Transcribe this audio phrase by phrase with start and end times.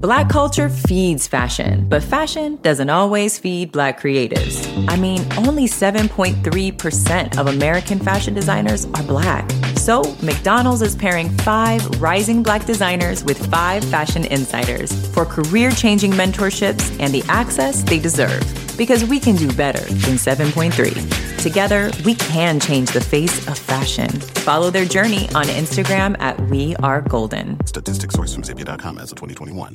[0.00, 4.64] Black culture feeds fashion, but fashion doesn't always feed black creatives.
[4.88, 9.50] I mean, only 7.3% of American fashion designers are black.
[9.74, 16.12] So, McDonald's is pairing five rising black designers with five fashion insiders for career changing
[16.12, 18.44] mentorships and the access they deserve.
[18.78, 21.42] Because we can do better than 7.3.
[21.42, 24.08] Together, we can change the face of fashion.
[24.46, 27.58] Follow their journey on Instagram at We Are Golden.
[27.66, 29.74] Statistics sourced from Zippia.com as of 2021.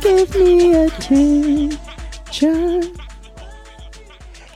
[0.00, 1.78] Give me attention.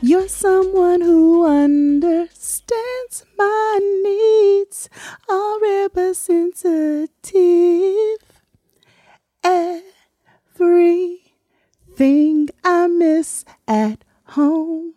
[0.01, 4.89] You're someone who understands my needs,
[5.29, 7.09] are ever sensitive.
[9.45, 11.21] Everything
[12.65, 14.95] I miss at home,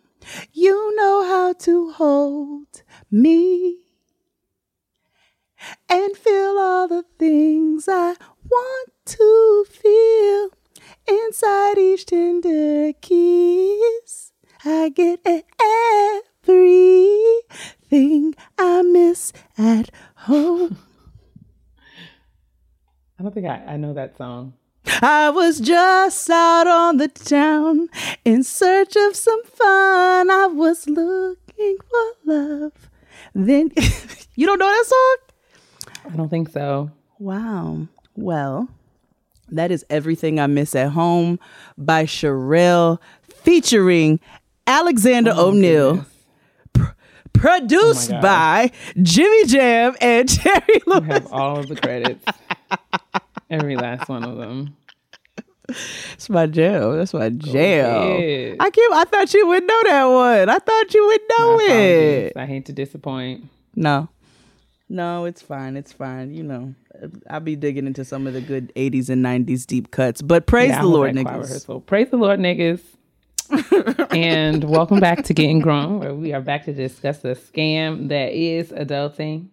[0.52, 3.78] you know how to hold me
[5.88, 8.14] and feel all the things I
[8.48, 10.50] want to feel
[11.08, 14.32] inside each tender kiss.
[14.64, 15.20] I get
[16.44, 20.78] everything I miss at home.
[23.18, 24.54] I don't think I, I know that song.
[25.02, 27.88] I was just out on the town
[28.24, 30.30] in search of some fun.
[30.30, 32.72] I was looking for love.
[33.34, 33.70] Then
[34.34, 35.16] you don't know that song?
[36.12, 36.90] I don't think so.
[37.18, 37.88] Wow.
[38.14, 38.68] Well,
[39.50, 41.38] that is Everything I Miss at Home
[41.78, 44.20] by Cherrelle featuring
[44.66, 46.04] Alexander Oh, O'Neal.
[46.72, 46.84] Pr-
[47.32, 48.70] produced Oh by
[49.02, 51.04] Jimmy Jam and Terry You Lewis.
[51.06, 52.24] have all of the credits.
[53.50, 54.76] Every last one of them.
[55.68, 56.96] It's my jam.
[56.96, 57.90] That's my jam.
[58.12, 58.56] ahead.
[58.60, 60.48] I can't, I thought you would know that one.
[60.48, 62.32] I thought you would know it.
[62.36, 63.44] I hate to disappoint.
[63.74, 64.08] No.
[64.88, 65.76] No, it's fine.
[65.76, 66.32] It's fine.
[66.32, 66.74] You know,
[67.28, 70.22] I'll be digging into some of the good 80s and 90s deep cuts.
[70.22, 71.42] But praise Yeah, the Lord, niggas.
[71.42, 71.80] rehearsal.
[71.80, 72.80] Praise the Lord, niggas.
[74.12, 78.32] and welcome back to Getting Grown, where we are back to discuss the scam that
[78.32, 79.48] is adulting.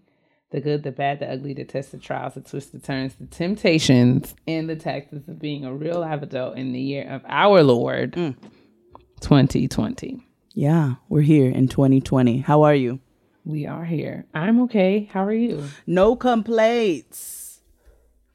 [0.52, 3.26] The good, the bad, the ugly, the test, the trials, the twists, the turns, the
[3.26, 7.64] temptations, and the taxes of being a real live adult in the year of our
[7.64, 8.36] Lord, Mm.
[9.20, 10.24] 2020.
[10.54, 12.40] Yeah, we're here in 2020.
[12.40, 13.00] How are you?
[13.46, 14.26] We are here.
[14.34, 15.09] I'm okay.
[15.12, 15.66] How are you?
[15.86, 17.59] No complaints.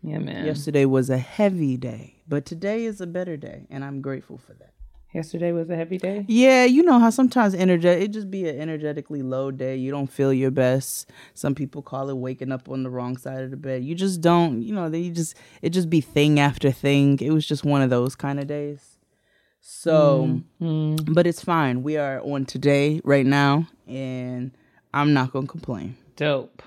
[0.03, 0.45] Yeah, man.
[0.45, 4.53] Yesterday was a heavy day, but today is a better day, and I'm grateful for
[4.55, 4.75] that.
[5.15, 6.27] Yesterday was a heavy day.
[6.29, 9.77] Yeah, you know how sometimes energetic it just be an energetically low day.
[9.77, 11.11] You don't feel your best.
[11.33, 13.83] Some people call it waking up on the wrong side of the bed.
[13.83, 17.19] You just don't, you know, they just it just be thing after thing.
[17.21, 18.99] It was just one of those kind of days.
[19.61, 21.13] So, mm-hmm.
[21.15, 21.83] but it's fine.
[21.83, 24.53] We are on today right now, and
[24.95, 25.97] I'm not gonna complain.
[26.17, 26.63] Dope.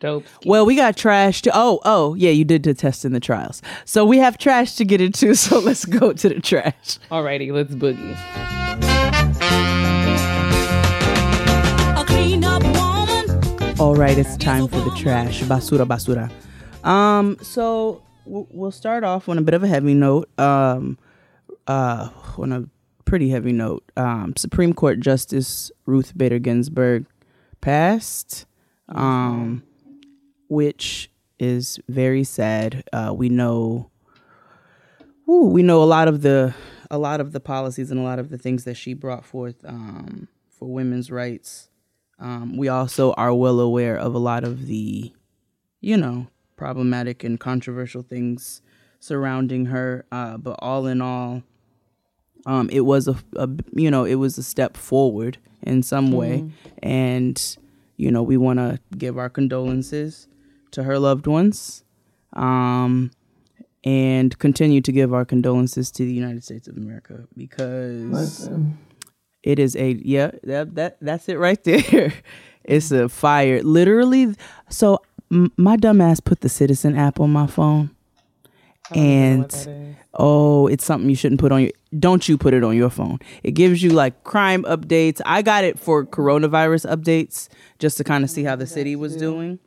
[0.00, 0.24] Dope.
[0.44, 1.50] Well, we got trash to.
[1.54, 3.62] Oh, oh, yeah, you did the test in the trials.
[3.84, 5.34] So we have trash to get into.
[5.34, 6.98] So let's go to the trash.
[7.10, 8.14] Alrighty, let's boogie.
[11.96, 13.80] A clean up woman.
[13.80, 15.42] All right, it's time for the trash.
[15.42, 16.30] Basura, basura.
[16.86, 20.28] Um, so w- we'll start off on a bit of a heavy note.
[20.38, 20.98] Um,
[21.66, 22.64] uh, on a
[23.04, 23.84] pretty heavy note.
[23.96, 27.06] Um, Supreme Court Justice Ruth Bader Ginsburg
[27.64, 28.46] passed.
[28.88, 29.62] Um,
[30.48, 32.84] which is very sad.
[32.92, 33.90] Uh, we know,
[35.26, 36.54] woo, we know a lot of the
[36.90, 39.56] a lot of the policies and a lot of the things that she brought forth
[39.64, 41.70] um, for women's rights.
[42.20, 45.12] Um, we also are well aware of a lot of the,
[45.80, 48.62] you know, problematic and controversial things
[49.00, 50.04] surrounding her.
[50.12, 51.42] Uh, but all in all,
[52.46, 56.44] um, it was a, a, you know, it was a step forward in some way,
[56.82, 57.56] and
[57.96, 60.28] you know, we want to give our condolences
[60.72, 61.84] to her loved ones,
[62.34, 63.10] um,
[63.84, 68.48] and continue to give our condolences to the United States of America because
[69.42, 72.12] it is a yeah that that that's it right there.
[72.64, 74.34] it's a fire, literally.
[74.68, 74.98] So
[75.30, 79.42] m- my dumbass put the Citizen app on my phone, I don't even know and
[79.42, 79.96] what that is.
[80.14, 81.70] oh, it's something you shouldn't put on your.
[81.98, 83.18] Don't you put it on your phone?
[83.42, 85.20] It gives you like crime updates.
[85.24, 87.48] I got it for coronavirus updates
[87.78, 89.58] just to kind of see how the city was doing.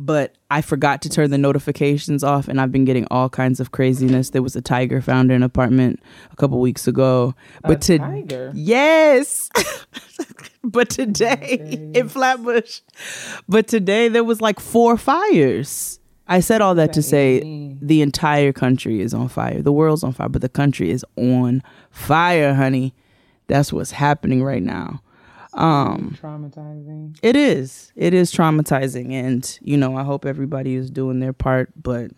[0.00, 3.72] But I forgot to turn the notifications off, and I've been getting all kinds of
[3.72, 4.30] craziness.
[4.30, 7.34] There was a tiger found in an apartment a couple weeks ago.
[7.64, 8.52] But to tiger?
[8.54, 9.50] yes,
[10.62, 12.80] but today in Flatbush,
[13.48, 15.98] but today there was like four fires.
[16.28, 19.62] I said all that to say the entire country is on fire.
[19.62, 22.94] The world's on fire, but the country is on fire, honey.
[23.46, 25.00] That's what's happening right now.
[25.54, 27.18] Um, Traumatizing.
[27.22, 27.92] it is.
[27.96, 32.10] It is traumatizing, and you know, I hope everybody is doing their part, but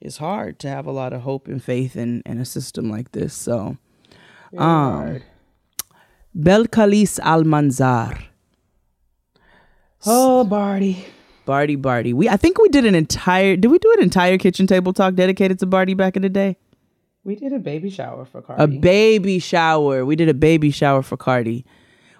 [0.00, 3.12] it's hard to have a lot of hope and faith in in a system like
[3.12, 3.32] this.
[3.32, 3.78] So,
[4.56, 5.22] um,
[6.36, 8.24] Belcalis Almanzar.
[10.04, 11.04] Oh, Bardi.
[11.48, 12.12] Bardi Bardi.
[12.12, 15.14] We I think we did an entire did we do an entire kitchen table talk
[15.14, 16.58] dedicated to Bardi back in the day?
[17.24, 18.62] We did a baby shower for Cardi.
[18.62, 20.04] A baby shower.
[20.04, 21.64] We did a baby shower for Cardi.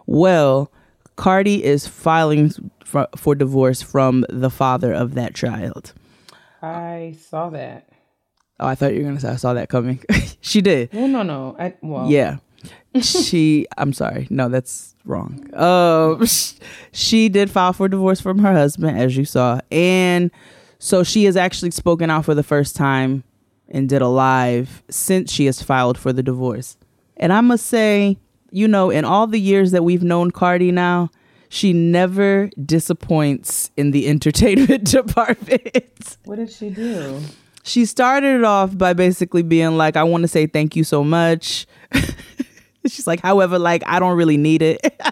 [0.06, 0.72] Well,
[1.16, 5.92] Cardi is filing for, for divorce from the father of that child.
[6.62, 7.86] I saw that.
[8.58, 10.02] Oh, I thought you were gonna say I saw that coming.
[10.40, 10.94] she did.
[10.94, 11.54] No, no, no.
[11.58, 12.38] I, well, Yeah.
[13.02, 14.26] she I'm sorry.
[14.30, 15.48] No, that's wrong.
[15.54, 16.24] Um
[16.92, 19.60] she did file for divorce from her husband as you saw.
[19.70, 20.30] And
[20.78, 23.24] so she has actually spoken out for the first time
[23.68, 26.76] and did a live since she has filed for the divorce.
[27.16, 28.16] And I must say,
[28.50, 31.10] you know, in all the years that we've known Cardi now,
[31.48, 36.16] she never disappoints in the entertainment department.
[36.24, 37.20] What did she do?
[37.68, 41.04] she started it off by basically being like, I want to say thank you so
[41.04, 41.66] much.
[42.93, 44.81] She's like, however, like, I don't really need it.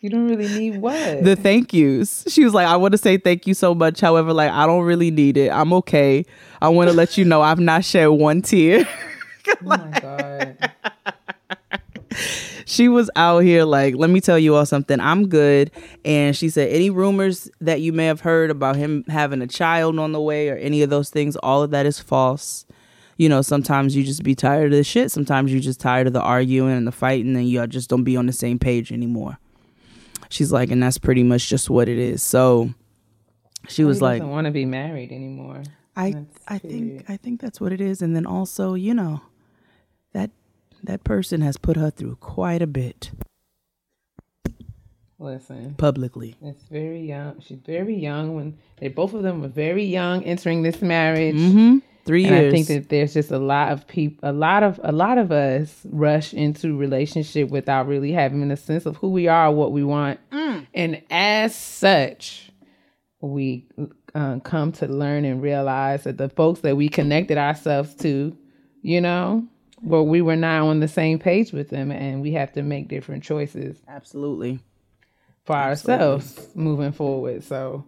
[0.00, 1.24] You don't really need what?
[1.24, 2.24] the thank yous.
[2.28, 4.00] She was like, I want to say thank you so much.
[4.00, 5.50] However, like, I don't really need it.
[5.50, 6.24] I'm okay.
[6.62, 8.88] I want to let you know I've not shed one tear.
[9.48, 10.72] oh my god.
[12.64, 15.00] she was out here like, let me tell you all something.
[15.00, 15.72] I'm good.
[16.04, 19.98] And she said, any rumors that you may have heard about him having a child
[19.98, 22.66] on the way or any of those things, all of that is false.
[23.18, 25.10] You know, sometimes you just be tired of the shit.
[25.10, 28.16] Sometimes you just tired of the arguing and the fighting, and y'all just don't be
[28.16, 29.38] on the same page anymore.
[30.30, 32.22] She's like, and that's pretty much just what it is.
[32.22, 32.72] So
[33.68, 35.62] she was he like, doesn't want to be married anymore.
[35.96, 36.62] I That's I it.
[36.62, 38.00] think I think that's what it is.
[38.02, 39.20] And then also, you know,
[40.12, 40.30] that
[40.84, 43.10] that person has put her through quite a bit
[45.18, 46.36] Listen, publicly.
[46.40, 47.40] it's very young.
[47.40, 51.34] She's very young when they both of them were very young entering this marriage.
[51.34, 51.78] Mm-hmm.
[52.08, 52.52] Three And years.
[52.52, 55.30] I think that there's just a lot of people, a lot of a lot of
[55.30, 59.84] us rush into relationship without really having a sense of who we are, what we
[59.84, 60.18] want,
[60.74, 62.50] and as such,
[63.20, 63.66] we
[64.14, 68.34] uh, come to learn and realize that the folks that we connected ourselves to,
[68.80, 69.46] you know,
[69.82, 72.88] well, we were not on the same page with them, and we have to make
[72.88, 74.60] different choices Absolutely.
[75.44, 77.44] for ourselves moving forward.
[77.44, 77.84] So,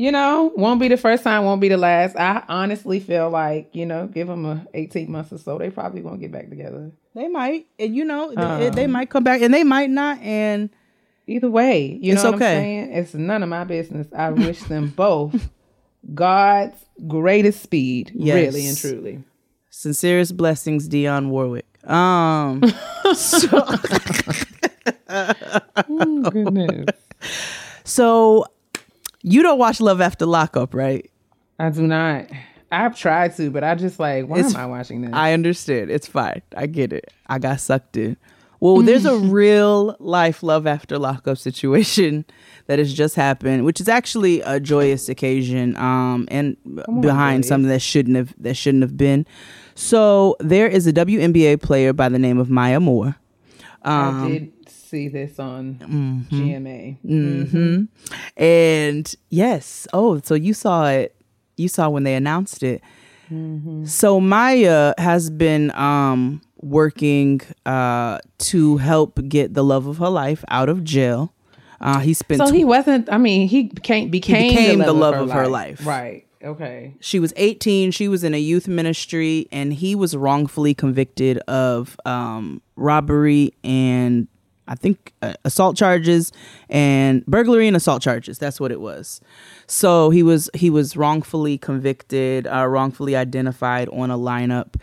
[0.00, 2.16] you know, won't be the first time, won't be the last.
[2.16, 6.00] I honestly feel like, you know, give them a 18 months or so, they probably
[6.00, 6.90] won't get back together.
[7.14, 10.18] They might, and you know, they, they might come back, and they might not.
[10.20, 10.70] And
[11.26, 12.56] Either way, you know what okay.
[12.56, 12.92] I'm saying?
[12.92, 14.08] It's none of my business.
[14.12, 15.48] I wish them both
[16.12, 16.74] God's
[17.06, 18.34] greatest speed, Yes.
[18.34, 19.22] really and truly.
[19.68, 21.66] sincerest blessings, Dionne Warwick.
[21.88, 22.60] Um,
[26.30, 26.86] Goodness.
[27.84, 28.46] so
[29.22, 31.10] you don't watch Love After Lockup, right?
[31.58, 32.26] I do not.
[32.72, 35.10] I've tried to, but I just like, why It's- am I watching this?
[35.12, 35.90] I understand.
[35.90, 36.42] It's fine.
[36.56, 37.12] I get it.
[37.26, 38.16] I got sucked in.
[38.60, 42.26] Well, there's a real life love after lockup situation
[42.66, 46.58] that has just happened, which is actually a joyous occasion, um, and
[47.00, 49.26] behind something that shouldn't have that shouldn't have been.
[49.74, 53.16] So there is a WNBA player by the name of Maya Moore.
[53.82, 54.59] I did
[54.90, 55.76] see this on
[56.30, 56.98] GMA.
[57.00, 57.84] hmm
[58.36, 61.14] And yes, oh, so you saw it.
[61.56, 62.82] You saw when they announced it.
[63.84, 70.44] So Maya has been um, working uh, to help get the love of her life
[70.48, 71.32] out of jail.
[71.80, 72.38] Uh, he spent.
[72.40, 73.10] So tw- he wasn't.
[73.12, 75.78] I mean, he became became, became the, the love, love of, of her her life.
[75.80, 75.86] life.
[75.86, 76.26] Right.
[76.42, 76.94] Okay.
[77.00, 77.90] she was 18.
[77.92, 84.26] She was in a youth ministry, and he was wrongfully convicted of um, robbery and
[84.70, 86.32] I think uh, assault charges
[86.68, 88.38] and burglary and assault charges.
[88.38, 89.20] That's what it was.
[89.66, 94.76] So he was he was wrongfully convicted, uh, wrongfully identified on a lineup,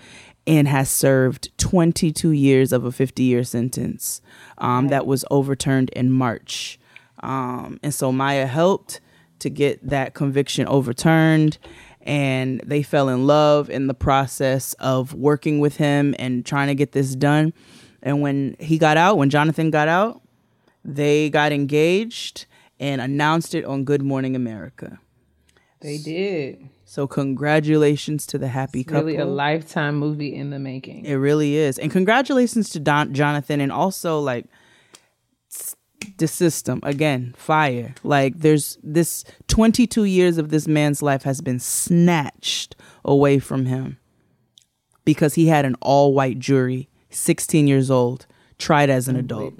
[0.45, 4.21] and has served 22 years of a 50 year sentence
[4.57, 6.77] um, that was overturned in March.
[7.23, 8.99] Um, and so Maya helped
[9.39, 11.57] to get that conviction overturned.
[12.01, 16.75] and they fell in love in the process of working with him and trying to
[16.75, 17.53] get this done.
[18.07, 20.21] And when he got out, when Jonathan got out,
[20.85, 22.45] they got engaged
[22.79, 24.99] and announced it on Good Morning America.
[25.81, 26.69] They did.
[26.85, 29.03] So congratulations to the happy couple.
[29.03, 31.03] Really a lifetime movie in the making.
[31.03, 31.77] It really is.
[31.77, 34.45] And congratulations to Don- Jonathan and also like
[36.17, 37.93] the system again, fire.
[38.03, 43.97] Like there's this 22 years of this man's life has been snatched away from him
[45.03, 48.25] because he had an all-white jury, 16 years old,
[48.57, 49.53] tried as an adult.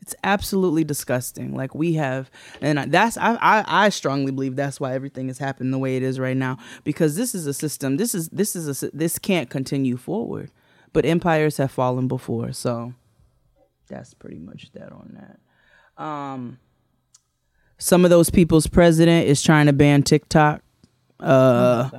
[0.00, 1.54] It's absolutely disgusting.
[1.54, 5.70] Like we have, and that's I, I I strongly believe that's why everything is happening
[5.70, 7.96] the way it is right now because this is a system.
[7.96, 10.50] This is this is a this can't continue forward.
[10.92, 12.92] But empires have fallen before, so
[13.88, 16.02] that's pretty much that on that.
[16.02, 16.58] Um,
[17.78, 20.62] some of those people's president is trying to ban TikTok.
[21.18, 21.90] Uh,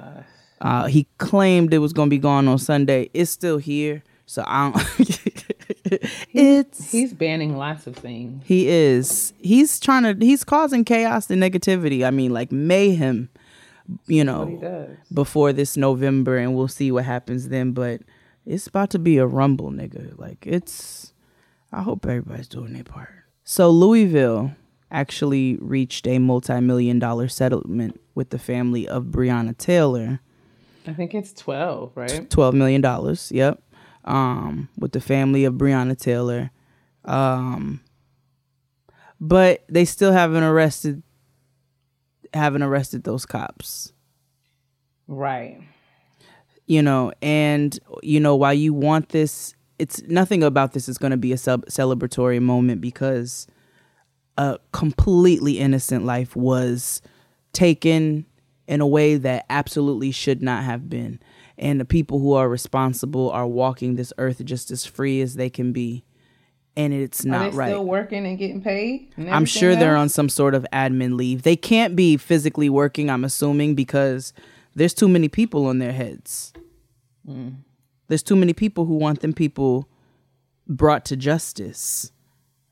[0.61, 3.09] uh, he claimed it was gonna be gone on Sunday.
[3.13, 5.19] It's still here, so I don't.
[6.33, 8.43] it's He's banning lots of things.
[8.45, 9.33] he is.
[9.39, 10.25] He's trying to.
[10.25, 12.05] He's causing chaos and negativity.
[12.05, 13.29] I mean, like mayhem.
[14.07, 14.97] You know, He does.
[15.13, 17.71] before this November, and we'll see what happens then.
[17.73, 18.01] But
[18.45, 20.17] it's about to be a rumble, nigga.
[20.17, 21.13] Like it's.
[21.71, 23.09] I hope everybody's doing their part.
[23.43, 24.51] So Louisville
[24.89, 30.19] actually reached a multi-million dollar settlement with the family of Breonna Taylor.
[30.87, 32.29] I think it's 12, right?
[32.29, 33.31] twelve million dollars.
[33.31, 33.61] Yep,
[34.05, 36.51] um, with the family of Breonna Taylor,
[37.03, 37.81] um,
[39.19, 41.03] but they still haven't arrested,
[42.33, 43.91] haven't arrested those cops.
[45.07, 45.59] Right.
[46.67, 49.53] You know, and you know why you want this.
[49.77, 53.45] It's nothing about this is going to be a sub- celebratory moment because
[54.37, 57.01] a completely innocent life was
[57.53, 58.25] taken
[58.67, 61.19] in a way that absolutely should not have been.
[61.57, 65.49] And the people who are responsible are walking this earth just as free as they
[65.49, 66.03] can be.
[66.77, 67.69] And it's not right.
[67.69, 69.13] still working and getting paid?
[69.15, 71.43] and I'm sure everything they're on some sort of admin leave.
[71.43, 74.33] They can't be physically working, I'm assuming, because
[74.75, 76.51] there's too many people on their heads.
[77.27, 77.59] Mm.
[78.07, 79.87] There's too many people who want them people
[80.67, 82.11] brought to justice.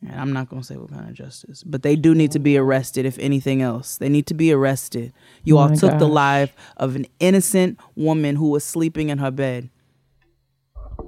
[0.09, 2.39] And I'm not going to say what kind of justice, but they do need to
[2.39, 3.97] be arrested, if anything else.
[3.97, 5.13] They need to be arrested.
[5.43, 9.19] You oh all my took the life of an innocent woman who was sleeping in
[9.19, 9.69] her bed.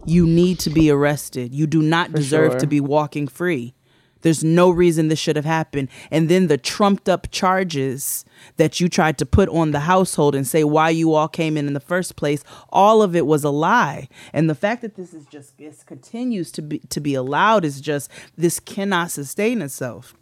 [0.06, 1.54] You need to be arrested.
[1.54, 2.60] You do not deserve sure.
[2.60, 3.74] to be walking free.
[4.22, 5.90] There's no reason this should have happened.
[6.10, 8.26] And then the trumped up charges
[8.58, 11.68] that you tried to put on the household and say why you all came in
[11.68, 14.08] in the first place, all of it was a lie.
[14.34, 17.80] And the fact that this is just this continues to be to be allowed is
[17.82, 20.16] just this cannot sustain itself.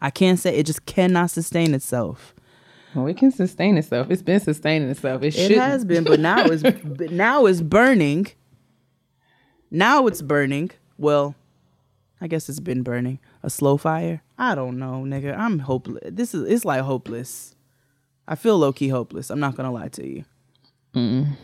[0.00, 2.34] I can't say it just cannot sustain itself.
[2.94, 4.10] Well, it can sustain itself.
[4.10, 5.22] It's been sustaining itself.
[5.22, 8.28] It, It has been, but now it's but now it's burning.
[9.70, 10.70] Now it's burning.
[10.96, 11.34] Well,
[12.20, 13.18] I guess it's been burning.
[13.42, 14.22] A slow fire?
[14.38, 15.36] I don't know, nigga.
[15.36, 16.02] I'm hopeless.
[16.12, 17.54] This is it's like hopeless.
[18.28, 19.30] I feel low key hopeless.
[19.30, 20.24] I'm not gonna lie to you.
[20.94, 21.36] And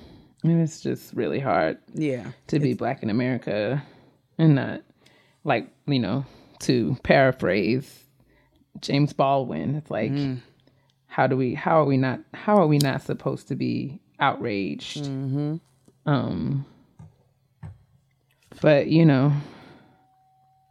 [0.44, 2.32] it's just really hard Yeah.
[2.48, 3.82] to be black in America
[4.38, 4.80] and not
[5.44, 6.24] like, you know,
[6.60, 8.04] to paraphrase
[8.80, 9.74] James Baldwin.
[9.76, 10.12] It's like
[11.06, 15.06] how do we how are we not how are we not supposed to be outraged?
[16.06, 16.64] Um
[18.60, 19.32] but you know,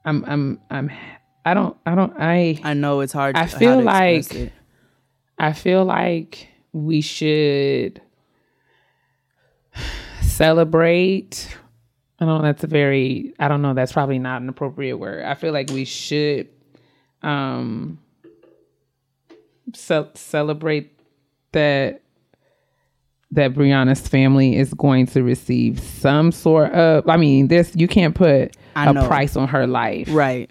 [0.05, 0.91] I'm I'm I'm
[1.45, 3.35] I don't I don't I I know it's hard.
[3.35, 4.53] I feel like- it.
[5.37, 7.99] I feel like we should
[10.21, 11.55] celebrate.
[12.19, 12.43] I don't know.
[12.43, 13.33] That's a very.
[13.39, 13.73] I don't know.
[13.73, 15.23] That's probably not an appropriate word.
[15.23, 16.47] I feel like we should
[17.23, 17.99] um
[19.73, 20.99] ce- celebrate
[21.51, 22.01] that
[23.31, 27.07] that Breonna's family is going to receive some sort of.
[27.09, 29.07] I mean, this you can't put I a know.
[29.07, 30.49] price on her life, right.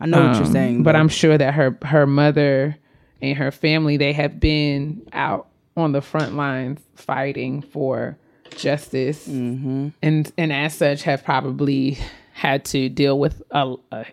[0.00, 0.98] I know what you're um, saying, but though.
[0.98, 2.76] I'm sure that her her mother
[3.20, 8.16] and her family they have been out on the front lines fighting for
[8.56, 9.88] justice, Mm-hmm.
[10.02, 11.98] and and as such have probably
[12.32, 14.06] had to deal with a, a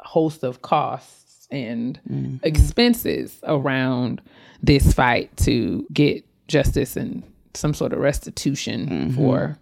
[0.00, 2.36] host of costs and Mm-hmm.
[2.46, 4.20] expenses around
[4.62, 7.22] this fight to get justice and
[7.54, 9.16] some sort of restitution Mm-hmm.
[9.16, 9.58] for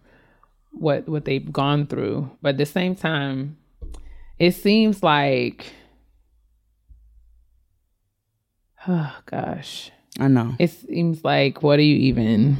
[0.72, 2.30] what what they've gone through.
[2.40, 3.56] But at the same time,
[4.38, 5.66] it seems like
[8.86, 9.90] oh gosh.
[10.20, 10.54] I know.
[10.58, 12.58] It seems like what do you even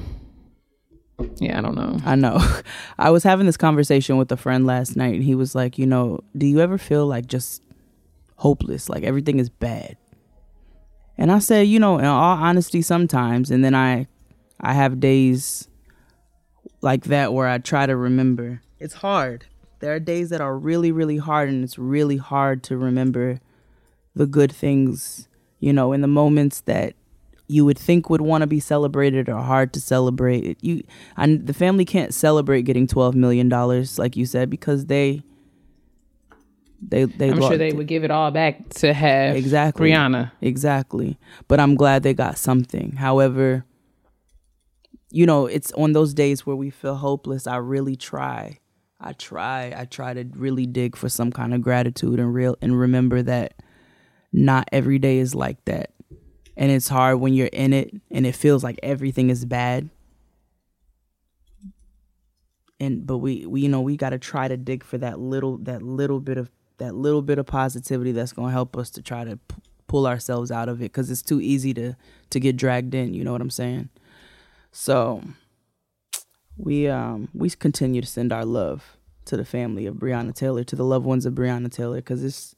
[1.37, 1.99] Yeah, I don't know.
[2.05, 2.41] I know.
[2.99, 5.87] I was having this conversation with a friend last night, and he was like, you
[5.87, 7.63] know, do you ever feel like just
[8.37, 9.99] hopeless, like everything is bad?
[11.19, 13.51] And I said, you know, in all honesty, sometimes.
[13.51, 14.07] And then I,
[14.61, 15.69] I have days
[16.83, 18.61] like that where I try to remember.
[18.79, 19.47] It's hard.
[19.79, 23.41] There are days that are really, really hard, and it's really hard to remember
[24.15, 26.95] the good things, you know, in the moments that
[27.49, 30.57] you would think would want to be celebrated or hard to celebrate.
[30.63, 30.83] You,
[31.17, 35.23] and the family can't celebrate getting twelve million dollars, like you said, because they,
[36.81, 37.31] they, they.
[37.31, 40.31] I'm sure lo- they would give it all back to have exactly Breonna.
[40.41, 43.65] exactly but i'm glad they got something however
[45.13, 48.59] you know it's on those days where we feel hopeless i really try.
[49.01, 52.79] I try i try to really dig for some kind of gratitude and real and
[52.79, 53.55] remember that
[54.33, 55.91] not every day is like that.
[56.57, 59.91] And it's hard when you're in it and it feels like everything is bad.
[62.81, 65.59] And but we, we you know we got to try to dig for that little
[65.59, 69.03] that little bit of that little bit of positivity that's going to help us to
[69.03, 71.95] try to p- pull ourselves out of it because it's too easy to
[72.31, 73.89] to get dragged in you know what i'm saying
[74.73, 75.23] so
[76.57, 80.75] we um we continue to send our love to the family of Breonna Taylor to
[80.75, 82.57] the loved ones of Breonna Taylor because it's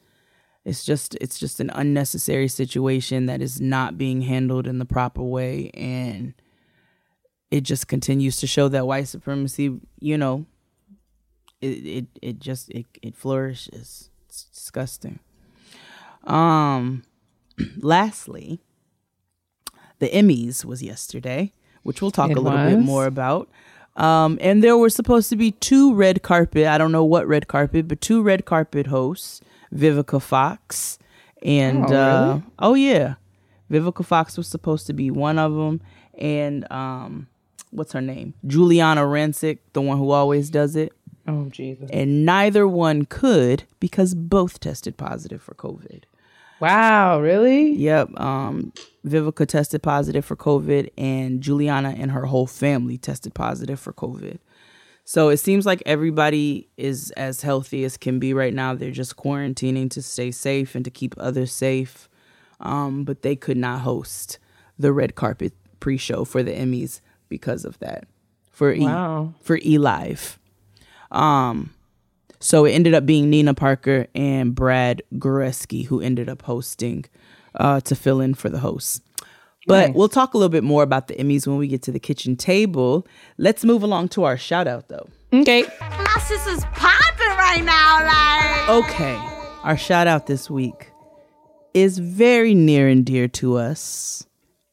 [0.65, 5.23] it's just it's just an unnecessary situation that is not being handled in the proper
[5.23, 6.35] way and
[7.51, 10.47] it just continues to show that white supremacy you know
[11.61, 14.11] it it, it just it, it flourishes.
[14.27, 15.19] It's disgusting.
[16.25, 17.05] Um
[17.77, 18.61] lastly
[19.99, 21.53] the emmys was yesterday
[21.85, 23.49] which we'll talk It a little bit more about.
[23.97, 27.47] Um and there were supposed to be two red carpet i don't know what red
[27.47, 29.41] carpet but two red carpet hosts
[29.73, 30.99] vivica fox
[31.43, 32.43] and Oh, uh really?
[32.59, 33.15] oh yeah.
[33.71, 35.81] Vivica fox was supposed to be one of them
[36.19, 37.29] and um
[37.71, 38.35] what's her name?
[38.47, 40.93] Giuliana rancic the one who always does it.
[41.27, 41.89] Oh Jesus!
[41.93, 46.03] and neither one could because both tested positive for covid
[46.61, 47.73] Wow, really?
[47.73, 48.19] Yep.
[48.21, 48.73] Um,
[49.07, 54.39] Vivica tested positive for COVID, and Giuliana and her whole family tested positive for COVID.
[55.05, 58.75] So it seems like everybody is as healthy as can be right now.
[58.75, 62.09] They're just quarantining to stay safe and to keep others safe.
[62.61, 64.39] Um, but they could not host
[64.79, 68.07] the red carpet pre-show for the Emmys because of that.
[68.51, 69.35] For E Wow.
[69.43, 70.39] for E Live.
[71.11, 71.75] Um,
[72.45, 77.07] so it ended up being Nina Parker and Brad Goreski who ended up hosting
[77.55, 79.01] uh, to fill in for the hosts.
[79.67, 79.97] But Nice.
[79.97, 82.37] we'll talk a little bit more about the Emmys when we get to the kitchen
[82.37, 83.07] table.
[83.39, 85.09] Let's move along to our shout out though.
[85.33, 85.63] Okay.
[85.81, 88.85] My sister's popping right now, like.
[88.85, 89.15] Okay,
[89.63, 90.91] our shout out this week
[91.73, 94.27] is very near and dear to us.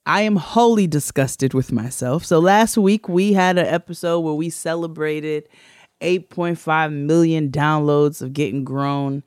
[0.05, 2.25] I am wholly disgusted with myself.
[2.25, 5.47] So last week we had an episode where we celebrated
[6.01, 9.23] 8.5 million downloads of Getting Grown.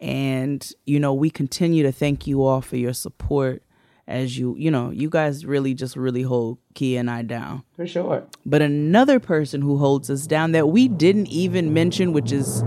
[0.00, 3.62] And, you know, we continue to thank you all for your support
[4.06, 7.62] as you, you know, you guys really just really hold Keia and I down.
[7.76, 8.24] For sure.
[8.46, 12.62] But another person who holds us down that we didn't even mention, which is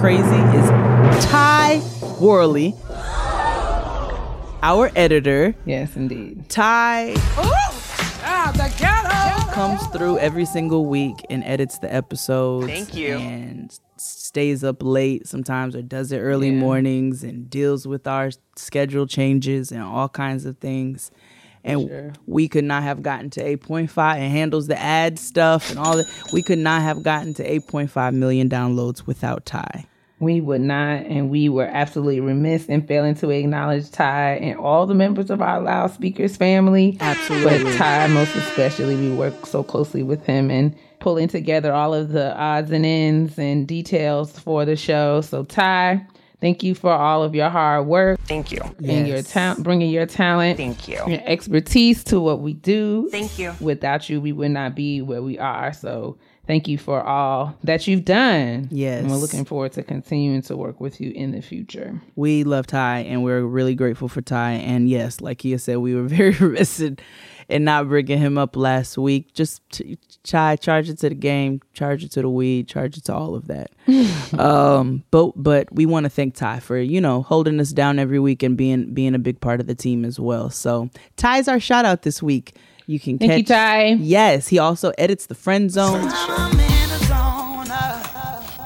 [0.00, 0.70] crazy, is
[1.26, 1.82] Ty
[2.20, 2.74] Worley,
[4.62, 5.54] our editor.
[5.66, 6.48] Yes, indeed.
[6.48, 7.14] Ty
[9.58, 12.68] comes through every single week and edits the episodes.
[12.68, 13.16] Thank you.
[13.16, 16.60] And stays up late sometimes or does it early Yeah.
[16.60, 21.10] mornings and deals with our schedule changes and all kinds of things.
[21.64, 22.12] And Sure.
[22.24, 26.06] we could not have gotten to 8.5 and handles the ad stuff and all that.
[26.32, 29.86] We could not have gotten to 8.5 million downloads without Ty.
[30.20, 34.84] We would not, and we were absolutely remiss in failing to acknowledge Ty and all
[34.84, 36.96] the members of our loudspeakers family.
[37.00, 37.62] Absolutely.
[37.64, 42.08] But Ty, most especially, we work so closely with him and pulling together all of
[42.10, 45.20] the odds and ends and details for the show.
[45.20, 46.04] So, Ty,
[46.40, 48.60] thank you for all of your hard work Thank you.
[48.84, 50.96] and your talent, bringing your talent, Thank you.
[51.06, 53.08] your expertise to what we do.
[53.10, 53.54] Thank you.
[53.60, 55.72] Without you, we would not be where we are.
[55.72, 58.68] So, thank you for all that you've done.
[58.72, 59.02] Yes.
[59.02, 62.00] And we're looking forward to continuing to work with you in the future.
[62.16, 64.52] We love Ty and we're really grateful for Ty.
[64.52, 66.98] And yes, like Keia said, we were very remiss in,
[67.48, 69.34] in not bringing him up last week.
[69.34, 73.04] Just t- Ty, charge it to the game, charge it to the weed, charge it
[73.04, 73.70] to all of that.
[74.38, 78.18] um, but but we want to thank Ty for you know holding us down every
[78.18, 80.50] week and being being a big part of the team as well.
[80.50, 82.56] So Ty's our shout out this week.
[82.88, 83.84] You can Thank catch you, Ty.
[84.00, 86.10] Yes, he also edits the Friend Zone.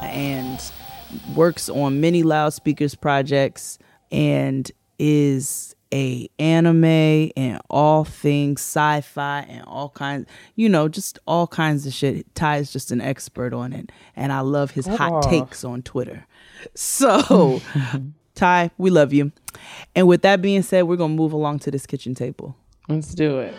[0.01, 0.73] And
[1.35, 3.81] works on many loudspeakers projects
[4.13, 11.49] and is a anime and all things sci-fi and all kinds you know just all
[11.49, 12.33] kinds of shit.
[12.37, 13.91] Ty is just an expert on it.
[14.15, 16.27] And i love his hot takes on twitter.
[16.77, 17.61] So
[18.37, 19.33] ty we love you.
[19.97, 22.57] And with that being said we're gonna move along to this kitchen table.
[22.89, 23.55] Let's do it.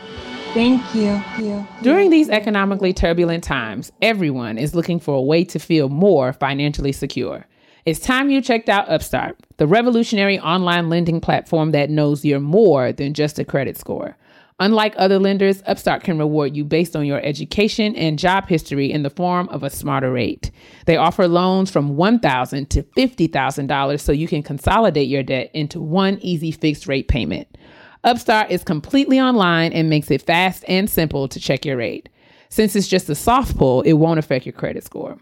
[0.53, 1.67] Thank you.
[1.81, 6.91] During these economically turbulent times, everyone is looking for a way to feel more financially
[6.91, 7.47] secure.
[7.85, 12.93] It's time you checked out Upstart, the revolutionary online lending platform that knows you're more
[12.93, 14.15] than just a credit score.
[14.59, 19.01] Unlike other lenders, Upstart can reward you based on your education and job history in
[19.01, 20.51] the form of a smarter rate.
[20.85, 26.19] They offer loans from 1,000 to $50,000 so you can consolidate your debt into one
[26.21, 27.47] easy fixed rate payment.
[28.03, 32.09] Upstart is completely online and makes it fast and simple to check your rate.
[32.49, 35.17] Since it's just a soft pull, it won't affect your credit score.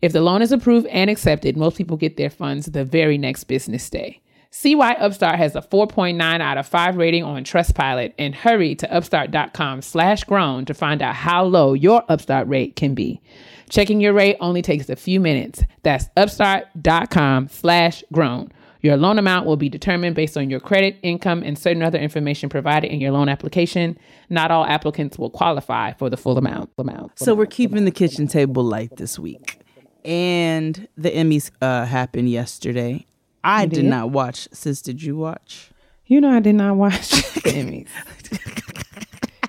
[0.00, 3.44] If the loan is approved and accepted, most people get their funds the very next
[3.44, 4.20] business day.
[4.50, 8.94] See why Upstart has a 4.9 out of 5 rating on Trustpilot and hurry to
[8.94, 13.20] upstart.com slash grown to find out how low your Upstart rate can be.
[13.68, 15.64] Checking your rate only takes a few minutes.
[15.82, 18.52] That's upstart.com slash grown.
[18.84, 22.50] Your loan amount will be determined based on your credit, income, and certain other information
[22.50, 23.98] provided in your loan application.
[24.28, 26.70] Not all applicants will qualify for the full amount.
[26.76, 29.58] amount So we're keeping the kitchen table light this week.
[30.04, 33.06] And the Emmys uh, happened yesterday.
[33.42, 33.84] I did did?
[33.86, 34.48] not watch.
[34.52, 35.70] Sis, did you watch?
[36.04, 37.88] You know, I did not watch the Emmys.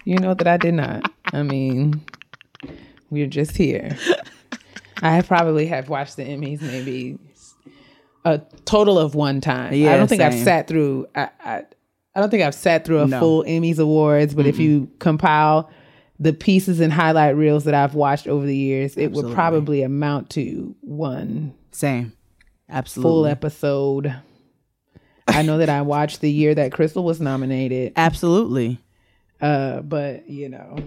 [0.05, 1.11] you know that I did not.
[1.33, 2.01] I mean,
[3.09, 3.97] we're just here.
[5.01, 7.19] I probably have watched the Emmys maybe
[8.25, 9.73] a total of one time.
[9.73, 11.07] Yeah, I don't think I've sat through.
[11.15, 11.63] I, I,
[12.15, 13.19] I don't think I've sat through a No.
[13.19, 14.33] full Emmys awards.
[14.33, 15.69] But if you compile
[16.19, 20.29] the pieces and highlight reels that I've watched over the years, it would probably amount
[20.31, 22.13] to one Same.
[22.69, 23.09] Absolutely.
[23.09, 24.15] full episode.
[25.27, 27.93] I know that I watched the year that Crystal was nominated.
[27.95, 28.79] Absolutely.
[29.41, 30.77] Uh, but you know,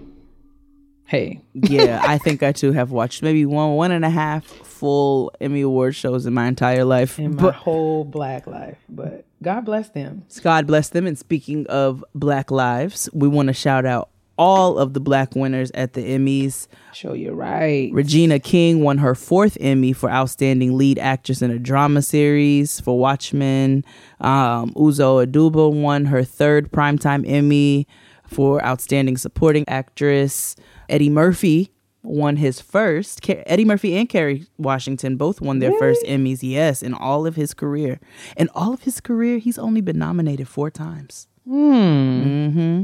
[1.05, 4.43] hey, Yeah, I think I too have watched maybe one, one and a half
[4.79, 7.19] full Emmy Award shows in my entire life.
[7.19, 8.77] in my But whole black life.
[8.87, 10.25] But God bless them.
[10.41, 11.05] God bless them.
[11.05, 15.69] And speaking of Black lives, we want to shout out all of the Black winners
[15.73, 16.67] at the Emmys.
[16.93, 17.91] Show you're right.
[17.91, 22.97] Regina King won her fourth Emmy for Outstanding Lead Actress in a Drama Series for
[22.97, 23.83] Watchmen.
[24.21, 27.85] Um, Uzo Aduba won her third Primetime Emmy
[28.25, 30.55] for Outstanding Supporting Actress.
[30.87, 31.71] Eddie Murphy
[32.09, 33.21] won his first.
[33.29, 37.53] Eddie Murphy and Kerry Washington both won their first Emmys, yes, in all of his
[37.53, 37.99] career.
[38.35, 41.27] In all of his career, he's only been nominated four times.
[41.45, 42.83] hmm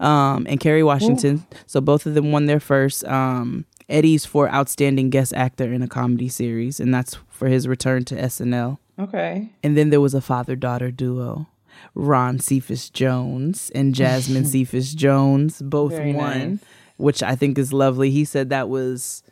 [0.00, 1.46] Um, and Kerry Washington.
[1.66, 3.04] So both of them won their first.
[3.04, 8.04] Um, Eddie's for Outstanding Guest Actor in a Comedy Series, and that's for his return
[8.06, 8.78] to SNL.
[8.98, 9.50] Okay.
[9.62, 11.46] And then there was a father daughter duo.
[11.94, 16.58] Ron Cephas Jones and Jasmine Cephas Jones both Very won, nice.
[16.96, 18.10] Which I think is lovely.
[18.10, 19.22] He said that was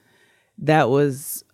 [0.58, 1.44] that was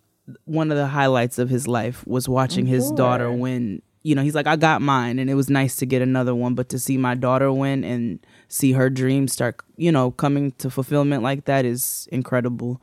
[0.45, 3.81] one of the highlights of his life was watching his daughter win.
[4.03, 6.53] You know, he's like, I got mine, and it was nice to get another one,
[6.55, 10.69] but to see my daughter win and see her dreams start, you know, coming to
[10.69, 12.81] fulfillment like that is incredible.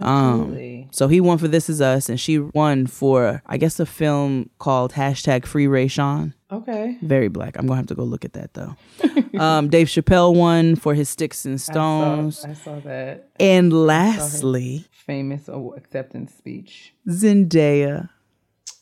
[0.00, 3.86] Um, so he won for This Is Us, and she won for, I guess, a
[3.86, 6.34] film called hashtag Free Rayshawn.
[6.50, 6.96] Okay.
[7.02, 7.56] Very black.
[7.58, 8.76] I'm gonna have to go look at that though.
[9.38, 15.48] um, Dave Chappelle won for his Sticks and Stones, I saw that and lastly, famous
[15.48, 16.94] acceptance speech.
[17.08, 18.10] Zendaya.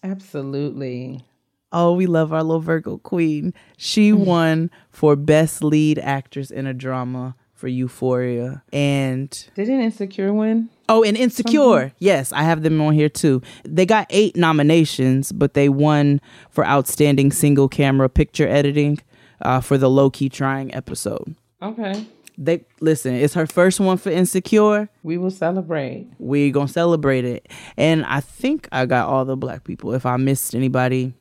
[0.03, 1.25] Absolutely.
[1.73, 3.55] Oh, we love our little Virgo queen.
[3.77, 10.69] She won for Best Lead Actress in a Drama for Euphoria, and Didn't Insecure win?
[10.87, 11.95] Oh, and Insecure.
[11.99, 13.41] Yes, I have them on here too.
[13.65, 18.99] They got eight nominations, but they won for Outstanding Single Camera Picture Editing
[19.41, 21.35] uh, for the Low Key Trying episode.
[21.63, 22.05] Okay.
[22.37, 23.15] They listen.
[23.15, 24.91] It's her first one for Insecure.
[25.03, 26.11] We will celebrate.
[26.19, 27.49] We gonna celebrate it,
[27.79, 29.95] and I think I got all the black people.
[29.95, 31.15] If I missed anybody,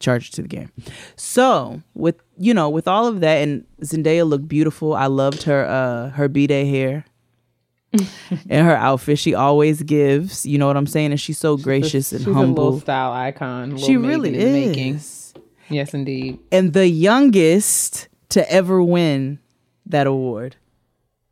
[0.00, 0.70] charge to the game.
[1.16, 4.94] So with you know with all of that, and Zendaya looked beautiful.
[4.94, 7.04] I loved her uh her b day hair.
[8.48, 10.46] and her outfit, she always gives.
[10.46, 11.10] You know what I'm saying?
[11.10, 12.80] And she's so gracious and She's a little humble.
[12.80, 13.76] style icon.
[13.78, 15.34] She really is.
[15.68, 16.38] Yes, indeed.
[16.52, 19.40] And the youngest to ever win
[19.86, 20.54] that award.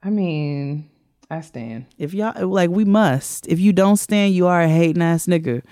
[0.02, 0.90] I mean,
[1.30, 1.86] I stand.
[1.96, 3.46] If y'all like, we must.
[3.46, 5.62] If you don't stand, you are a hating ass nigga.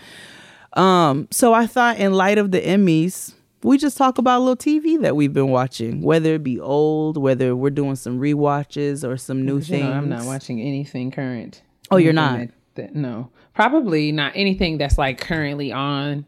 [0.75, 3.35] Um, so I thought, in light of the Emmys,
[3.67, 7.17] we just talk about a little TV that we've been watching, whether it be old,
[7.17, 9.85] whether we're doing some rewatches or some new things.
[9.85, 11.63] know, I'm not watching anything current.
[11.91, 12.39] Oh, you're not?
[12.39, 16.25] That, that- no, probably not anything that's like currently on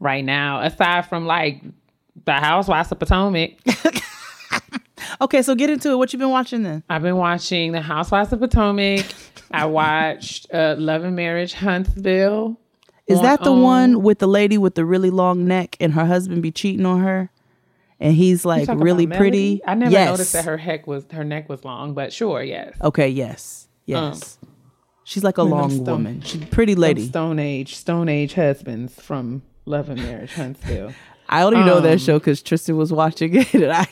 [0.00, 1.62] right now, aside from like
[2.24, 3.52] the Housewives of Potomac.
[5.20, 5.96] Okay, so get into it.
[5.96, 6.82] What you been watching then?
[6.88, 9.06] I've been watching the Housewives of Potomac.
[9.50, 12.58] I watched uh, Love and Marriage Huntsville.
[13.06, 15.92] Is on- that the on- one with the lady with the really long neck and
[15.92, 17.30] her husband be cheating on her?
[18.00, 19.60] and he's like really pretty.
[19.66, 20.10] I never yes.
[20.10, 22.76] noticed that her heck was her neck was long, but sure, yes.
[22.82, 24.36] Okay, yes, yes.
[25.04, 26.20] She's like a long stone- woman.
[26.22, 27.06] She's a pretty lady.
[27.06, 30.92] Stone Age, Stone Age husbands from Love and Marriage, Huntsville.
[31.28, 33.86] I only know that Um, show because Tristan was watching it, and I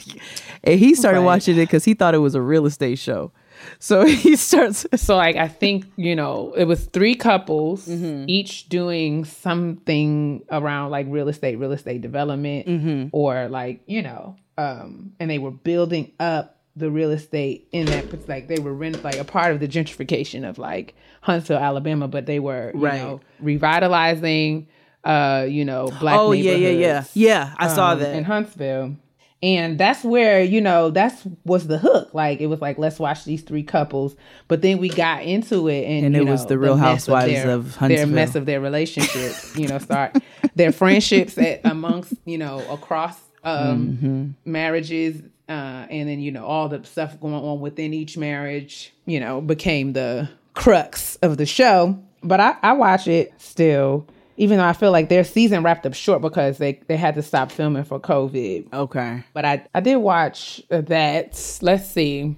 [0.65, 1.25] and he started Right.
[1.27, 3.31] watching it because he thought it was a real estate show.
[3.79, 4.87] So he starts.
[4.97, 8.25] so like I think you know it was three couples Mm-hmm.
[8.29, 13.09] each doing something around like real estate, real estate development, Mm-hmm.
[13.13, 18.05] or like you know, um, and they were building up the real estate in that
[18.15, 22.09] it's like they were rent like a part of the gentrification of like Huntsville, Alabama,
[22.09, 22.99] but they were you Right.
[23.03, 24.69] know revitalizing,
[25.05, 26.19] uh, you know, black.
[26.19, 27.55] Oh yeah, yeah, yeah, yeah.
[27.59, 28.15] I saw um, that.
[28.17, 28.97] in Huntsville.
[29.43, 32.15] And that's where, you know, that's was the hook.
[32.15, 34.15] Like it was like, let's watch these three couples.
[34.47, 37.51] But then we got into it and, And it was the Real mess Housewives their,
[37.51, 40.17] of Their mess of their relationship, you know, start
[40.55, 44.51] their friendships at, amongst, you know, across um Mm-hmm.
[44.51, 45.23] marriages.
[45.49, 49.41] Uh, and then, you know, all the stuff going on within each marriage, you know,
[49.41, 51.99] became the crux of the show.
[52.23, 54.07] But I, I watch it still,
[54.43, 57.23] even though I feel like their season wrapped up short because they, they had to
[57.23, 58.73] stop filming for COVID.
[58.73, 59.23] okay.
[59.33, 61.59] But I, I did watch that.
[61.63, 62.37] Let's see.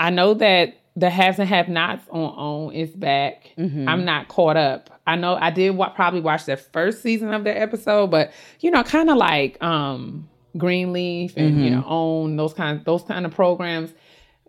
[0.00, 3.50] I know that the Haves and Have Nots on OWN is back.
[3.58, 4.88] I'm not caught up.
[5.06, 8.70] I know I did wa- probably watch the first season of their episode, but you
[8.70, 10.26] know, kind of like um
[10.56, 13.92] Greenleaf and you know OWN those kind those kind of programs.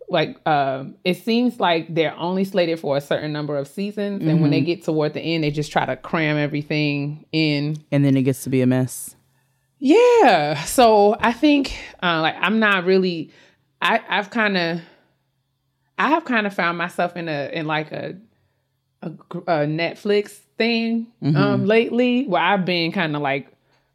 [0.08, 4.40] Like um, it seems like they're only slated for a certain number of seasons, and
[4.40, 8.16] when they get toward the end, they just try to cram everything in And then
[8.16, 9.16] it gets to be a mess.
[9.78, 10.62] yeah.
[10.62, 13.30] So I think uh, like I'm not really
[13.82, 14.80] I I've kind of
[15.98, 18.16] I have kind of found myself in a in like a
[19.02, 23.48] a, a Netflix thing um lately where I've been kind of like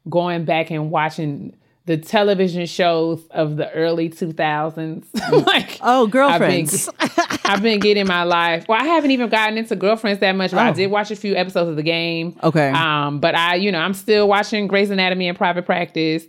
[0.08, 5.04] going back and watching the television shows of the early 2000s
[5.46, 6.88] like Oh, I've been, girlfriends.
[7.44, 8.66] I've been getting my life.
[8.68, 10.74] Well, I haven't even gotten into girlfriends that much, but I Oh.
[10.74, 12.38] did watch a few episodes of the game.
[12.42, 12.70] Okay.
[12.70, 16.24] Um, but I, you know, I'm still watching Grey's Anatomy and private practice.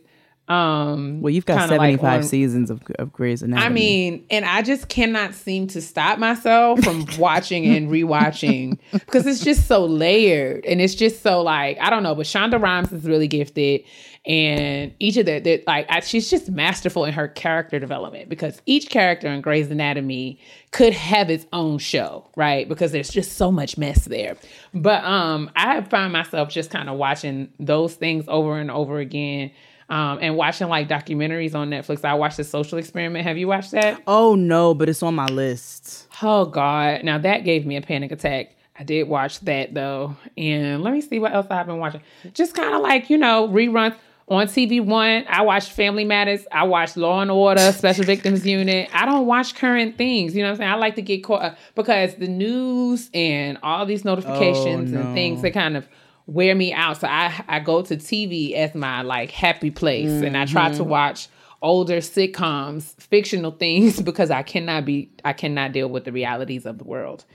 [0.50, 3.66] Um, well, you've got kinda like 75 on- seasons of, of Grey's Anatomy.
[3.66, 9.26] I mean, and I just cannot seem to stop myself from watching and rewatching because
[9.26, 12.14] it's just so layered and it's just so like I don't know.
[12.14, 13.84] But Shonda Rhimes is really gifted,
[14.26, 18.62] and each of the, the like I, she's just masterful in her character development because
[18.66, 20.40] each character in Grey's Anatomy
[20.72, 22.68] could have its own show, right?
[22.68, 24.36] Because there's just so much mess there.
[24.74, 29.00] But um, I have found myself just kind of watching those things over and over
[29.00, 29.52] again.
[29.90, 32.04] Um, and watching like documentaries on Netflix.
[32.06, 33.26] I watched The Social Experiment.
[33.26, 34.02] Have you watched that?
[34.08, 36.08] oh no, but it's on my list.
[36.22, 37.04] Oh God!
[37.04, 38.56] Now that gave me a panic attack.
[38.80, 42.02] I did watch that though, and let me see what else I've been watching.
[42.34, 43.96] Just kind of like you know reruns
[44.30, 45.26] on TV One.
[45.28, 46.48] I watched Family Matters.
[46.52, 48.90] I watched Law and Order, Special Victims Unit.
[48.94, 50.34] I don't watch current things.
[50.36, 50.72] You know what I'm saying?
[50.72, 55.14] I like to get caught up because the news and all these notifications Oh, and
[55.14, 55.88] things that kind of
[56.28, 57.00] wear me out.
[57.02, 60.78] So I I go to TV as my like happy place, and I try Mm-hmm.
[60.78, 61.28] to watch
[61.62, 66.78] older sitcoms, fictional things because I cannot be I cannot deal with the realities of
[66.78, 67.26] the world.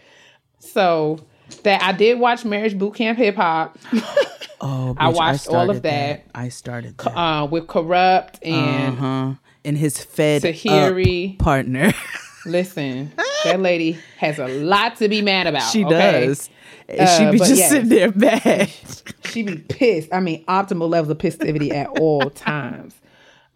[0.59, 1.19] So
[1.63, 3.79] that I did watch Marriage Boot Camp Hip Hop
[4.61, 6.25] Oh, I bitch, watched all of started that.
[6.35, 7.17] I started that.
[7.17, 9.33] uh, with Corrupt and uh-huh.
[9.65, 11.39] And his fed Tahiri.
[11.39, 11.93] partner.
[12.47, 13.13] listen,
[13.45, 15.71] that lady has a lot to be mad about.
[15.71, 16.27] she okay?
[16.27, 16.51] does.
[16.89, 17.71] And she Uh, be but just yes.
[17.71, 18.71] sitting there mad.
[19.27, 20.09] She be pissed.
[20.13, 22.95] I mean, optimal levels of pissivity at all times.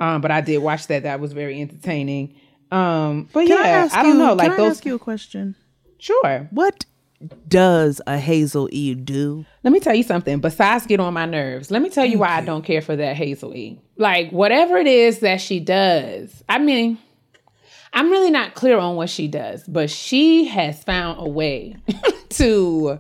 [0.00, 1.04] Um, but I did watch that.
[1.04, 2.34] That was very entertaining.
[2.70, 4.28] Um, but Can I yeah, ask I, don't you, know.
[4.30, 4.70] Can Like I those.
[4.72, 5.54] ask you a question?
[5.98, 6.48] Sure.
[6.50, 6.84] What
[7.48, 9.44] does a Hazel E do?
[9.62, 10.40] Let me tell you something.
[10.40, 13.16] Besides get on my nerves, let me tell you why I don't care for that
[13.16, 13.80] Hazel E.
[13.96, 16.98] Like whatever it is that she does, I mean,
[17.92, 21.76] I'm really not clear on what she does, but she has found a way
[22.30, 22.98] to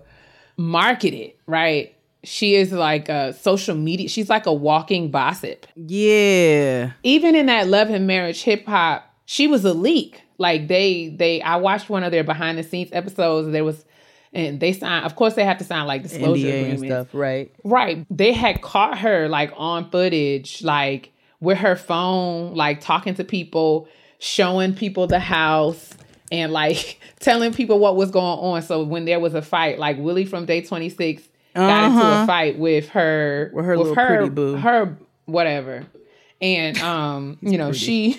[0.56, 1.38] market it.
[1.46, 1.94] Right?
[2.24, 4.08] She is like a social media.
[4.08, 5.66] She's like a walking gossip.
[5.74, 6.92] Yeah.
[7.02, 10.22] Even in that Love and Marriage hip hop, she was a leak.
[10.38, 13.50] Like they they I watched one of their behind the scenes episodes.
[13.50, 13.84] There was
[14.32, 16.84] and they signed of course they have to sign like disclosure NDA and agreements.
[16.84, 17.52] stuff, right?
[17.64, 18.06] Right.
[18.10, 23.88] They had caught her like on footage, like with her phone, like talking to people,
[24.18, 25.92] showing people the house,
[26.32, 28.62] and like telling people what was going on.
[28.62, 31.22] So when there was a fight, like Willie from Day 26
[31.54, 33.56] got into a fight with her Uh-huh.
[33.56, 34.56] With her little pretty boo.
[34.56, 35.86] Her whatever.
[36.40, 38.18] And um, you know, she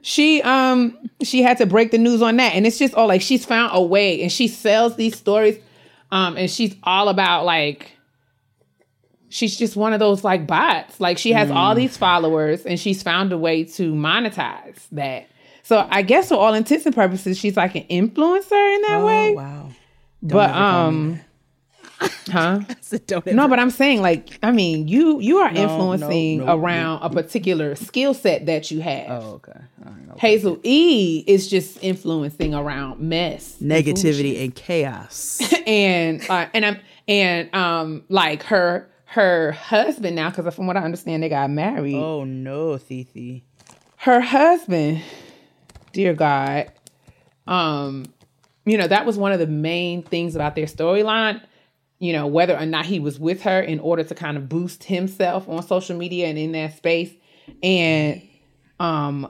[0.00, 3.20] she um she had to break the news on that and it's just all like
[3.20, 5.58] she's found a way and she sells these stories
[6.12, 7.90] um and she's all about like
[9.28, 11.00] she's just one of those like bots.
[11.00, 15.28] Like she has all these followers and she's found a way to monetize that.
[15.68, 19.32] So I guess for all intents and purposes, she's like an influencer in that way.
[19.32, 19.70] Oh, wow.
[20.22, 21.20] But um
[22.30, 22.60] huh?
[23.06, 26.56] Don't No, but I'm saying like I mean you you are No, influencing no, no,
[26.56, 29.10] around a particular skill set that you have.
[29.10, 29.60] Oh, okay.
[29.84, 30.18] All right, okay.
[30.26, 35.38] Hazel E is just influencing around mess, and Negativity and chaos.
[35.66, 40.80] and uh, and I'm and um like her her husband now because from what I
[40.80, 41.94] understand they got married.
[41.96, 43.42] oh no, Thithi.
[43.98, 45.02] Her husband,
[45.98, 46.70] dear God,
[47.48, 48.04] um,
[48.64, 51.42] you know that was one of the main things about their storyline.
[51.98, 54.84] You know whether or not he was with her in order to kind of boost
[54.84, 57.12] himself on social media and in that space,
[57.64, 58.22] and
[58.78, 59.28] um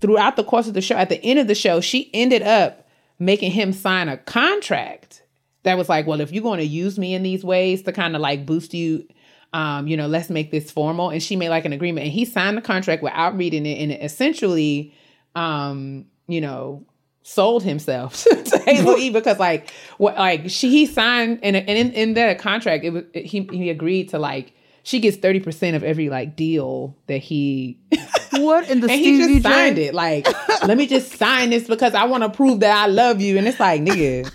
[0.00, 2.88] throughout the course of the show, at the end of the show, she ended up
[3.20, 5.22] making him sign a contract
[5.62, 8.16] that was like, well, if you're going to use me in these ways to kind
[8.16, 9.06] of like boost you,
[9.52, 11.10] um, you know, let's make this formal.
[11.10, 13.92] And she made like an agreement, and he signed the contract without reading it, and
[13.92, 14.92] it essentially,
[15.36, 16.84] um, you know,
[17.22, 21.92] sold himself to Hazel E because like what like she he signed and and in,
[21.92, 24.52] in that contract it was he he agreed to like
[24.84, 27.80] she gets 30% of every like deal that he
[28.32, 29.94] What in the and he just signed it.
[29.94, 30.26] Like,
[30.64, 33.38] let me just sign this because I want to prove that I love you.
[33.38, 34.30] And it's like, nigga,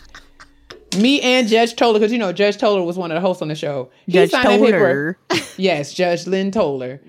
[0.98, 3.48] me and Judge Toler, because you know Judge Toler was one of the hosts on
[3.48, 3.90] the show.
[4.06, 5.18] He Judge Toler.
[5.58, 7.02] Yes, Judge Lynn Toler.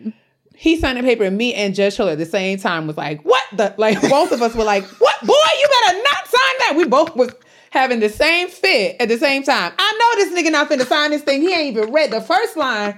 [0.63, 3.21] He signed a paper, and me and Judge Toler at the same time was like,
[3.25, 5.35] "What the?" Like both of us were like, "What, boy?
[5.35, 7.35] You better not sign that." We both was
[7.71, 9.73] having the same fit at the same time.
[9.77, 11.43] I know this nigga not finna sign this thing.
[11.43, 12.97] He ain't even read the first line,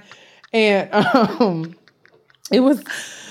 [0.53, 0.93] and
[1.41, 1.75] um,
[2.51, 2.83] it was.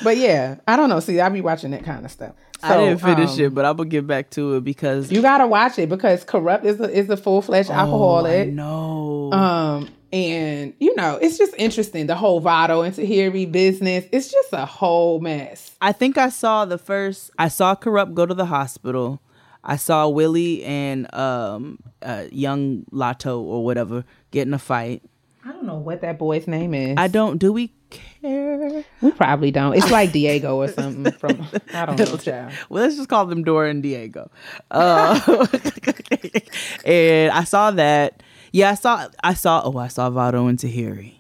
[0.02, 0.98] But yeah, I don't know.
[0.98, 2.34] See, I be watching that kind of stuff.
[2.60, 5.46] I didn't finish um, it, but I'm gonna get back to it because You gotta
[5.46, 8.48] watch it because corrupt is a, is a full fledged Oh, alcoholic.
[8.52, 9.30] know.
[9.32, 14.04] Um, and you know, it's just interesting the whole Vado and Tahiri business.
[14.12, 15.72] It's just a whole mess.
[15.80, 17.32] I think I saw the first.
[17.36, 19.20] I saw corrupt go to the hospital.
[19.64, 25.02] I saw Willie and um, uh, young Lato or whatever get in a fight.
[25.44, 26.94] I don't know what that boy's name is.
[26.96, 27.38] I don't.
[27.38, 28.84] Do we care?
[29.02, 29.76] we probably don't.
[29.76, 32.16] It's like Diego or something from I don't know.
[32.18, 32.52] Child.
[32.68, 34.30] Well, let's just call them Dora and Diego.
[34.70, 35.46] Uh,
[36.84, 38.22] and I saw that.
[38.54, 39.08] Yeah, I saw.
[39.22, 39.62] I saw.
[39.64, 41.14] Oh, I saw Vado and Tahiri.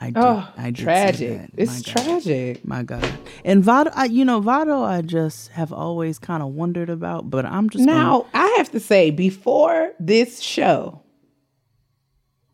[0.00, 0.16] I did.
[0.16, 1.50] Oh, I did tragic!
[1.56, 2.02] It's God.
[2.02, 2.66] tragic.
[2.66, 3.08] My God.
[3.44, 7.46] And Vado, I, you know, Vado, I just have always kind of wondered about, but
[7.46, 11.02] I'm just gonna- Now I have to say, before this show,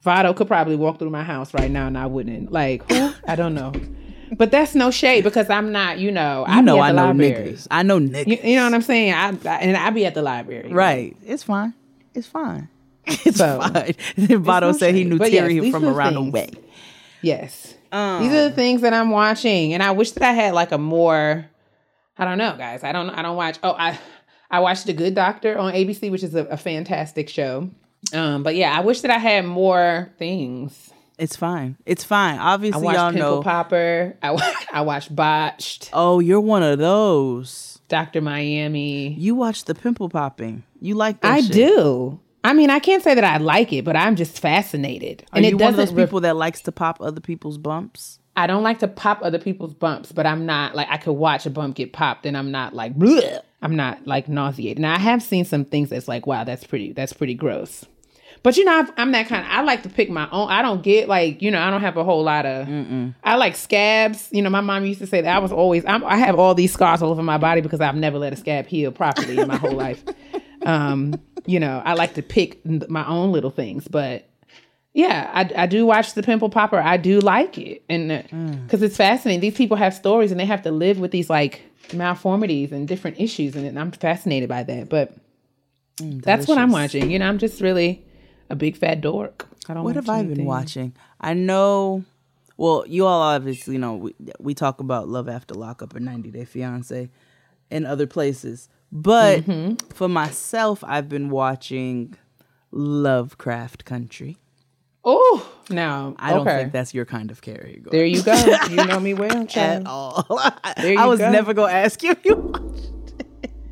[0.02, 2.52] Vado could probably walk through my house right now, and I wouldn't.
[2.52, 3.12] Like, who?
[3.26, 3.72] I don't know.
[4.36, 6.00] But that's no shade because I'm not.
[6.00, 7.52] You know, I you know, I know library.
[7.52, 7.66] niggas.
[7.70, 8.26] I know niggas.
[8.26, 9.14] You, you know what I'm saying?
[9.14, 10.70] I, I and I be at the library.
[10.70, 11.16] Right.
[11.24, 11.72] It's fine.
[12.14, 12.68] It's fine.
[13.24, 13.94] It's So, fine.
[14.40, 16.50] No said he knew But yes, Terry from around the way.
[17.22, 17.74] Yes.
[17.90, 20.78] These are the things that I'm watching, and I wish that I had like a
[20.78, 21.46] more.
[22.18, 22.84] I don't know, guys.
[22.84, 23.08] I don't.
[23.10, 23.58] I don't watch.
[23.62, 23.98] Oh, I
[24.50, 27.70] I watched The Good Doctor on ABC, which is a, a fantastic show.
[28.12, 30.90] Um, but yeah, I wish that I had more things.
[31.18, 31.76] It's fine.
[31.86, 32.38] It's fine.
[32.38, 33.42] I Obviously, watched y'all Pimple know.
[33.42, 34.16] Popper.
[34.22, 37.80] I I watched Botched, Oh, you're one of those.
[37.88, 39.14] Doctor Miami.
[39.14, 40.62] You watch the pimple popping.
[40.80, 41.52] You like that I shit.
[41.52, 42.20] do.
[42.44, 45.24] I mean, I can't say that I like it, but I'm just fascinated.
[45.32, 48.18] Are and you it one of those people that likes to pop other people's bumps?
[48.36, 51.44] I don't like to pop other people's bumps, but I'm not like I could watch
[51.46, 53.40] a bump get popped and I'm not like Bleh.
[53.60, 54.78] I'm not like nauseated.
[54.78, 57.84] Now I have seen some things that's like wow, that's pretty that's pretty gross.
[58.44, 59.44] But you know, I've- I'm that kind.
[59.44, 60.48] Of, I like to pick my own.
[60.48, 61.60] I don't get like you know.
[61.60, 62.68] I don't have a whole lot of.
[63.24, 64.28] I like scabs.
[64.30, 65.84] You know, my mom used to say that I was always.
[65.84, 68.36] I'm, I have all these scars all over my body because I've never let a
[68.36, 70.04] scab heal properly in my whole life.
[70.66, 71.14] Um,
[71.48, 74.28] you know, I like to pick my own little things, but
[74.92, 76.78] yeah, I, I do watch the pimple popper.
[76.78, 78.64] I do like it, and uh, mm.
[78.64, 79.40] because it's fascinating.
[79.40, 81.62] These people have stories, and they have to live with these like
[81.94, 84.90] malformities and different issues, and I'm fascinated by that.
[84.90, 85.16] But
[85.96, 87.10] mm, that's what I'm watching.
[87.10, 88.04] You know, I'm just really
[88.50, 89.46] a big fat dork.
[89.70, 89.84] I don't.
[89.84, 90.94] What have I been watching?
[91.18, 92.04] I know.
[92.58, 96.30] Well, you all obviously you know we, we talk about Love After Lockup and 90
[96.30, 97.08] Day Fiance
[97.70, 98.68] and other places.
[98.90, 99.74] But Mm-hmm.
[99.94, 102.14] for myself, I've been watching
[102.70, 104.38] Lovecraft Country.
[105.04, 106.58] Oh, now I don't okay.
[106.58, 107.82] think that's your kind of carry.
[107.90, 108.34] There you go.
[108.70, 110.26] You know me well, at all.
[110.76, 111.30] There you I was go.
[111.30, 112.90] never gonna ask you if you watched.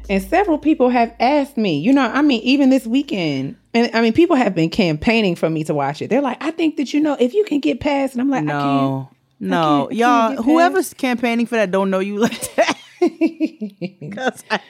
[0.09, 4.01] And several people have asked me, you know, I mean, even this weekend, and I
[4.01, 6.09] mean, people have been campaigning for me to watch it.
[6.11, 8.45] They're like, I think that, you know, if you can get past, and I'm like,
[8.45, 8.63] I can't.
[8.63, 9.11] No,
[9.41, 10.43] no, can't- I can't y'all.
[10.45, 12.79] Whoever's campaigning for that don't know you like that.
[14.13, 14.61] 'Cause I,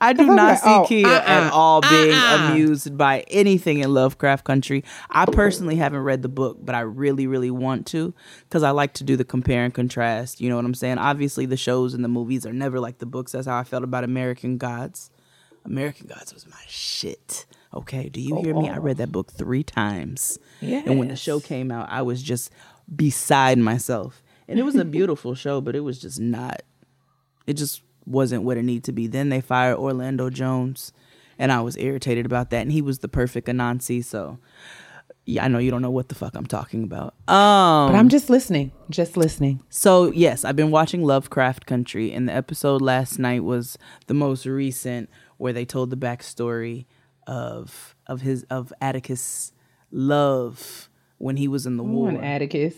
[0.00, 2.50] I do not like, see oh, Keia uh-uh, at all being uh-uh.
[2.52, 4.84] amused by anything in Lovecraft Country.
[5.10, 8.14] I personally haven't read the book, but I really, really want to
[8.44, 10.40] because I like to do the compare and contrast.
[10.40, 10.98] You know what I'm saying?
[10.98, 13.32] Obviously, the shows and the movies are never like the books.
[13.32, 15.10] That's how I felt about American Gods.
[15.64, 17.46] American Gods was my shit.
[17.74, 18.68] Okay, do you oh, hear me?
[18.68, 18.80] I oh.
[18.80, 20.38] read that book three times.
[20.60, 22.50] And when the show came out, I was just
[22.94, 24.22] beside myself.
[24.48, 26.62] And it was a beautiful show, but it was just not
[27.46, 29.06] it just wasn't what it needed to be.
[29.06, 30.92] Then they fired Orlando Jones,
[31.38, 32.62] and I was irritated about that.
[32.62, 34.38] And he was the perfect Anansi, so
[35.24, 37.14] yeah, I know you don't know what the fuck I'm talking about.
[37.28, 38.72] Um, But I'm just listening.
[38.90, 39.62] Just listening.
[39.70, 43.78] so yes, I've been watching Lovecraft Country, and the episode last night was
[44.08, 46.86] the most recent, where they told the backstory
[47.26, 49.52] of of his of Atticus'
[49.92, 50.88] love
[51.18, 52.10] when he was in the Come war.
[52.22, 52.74] Atticus.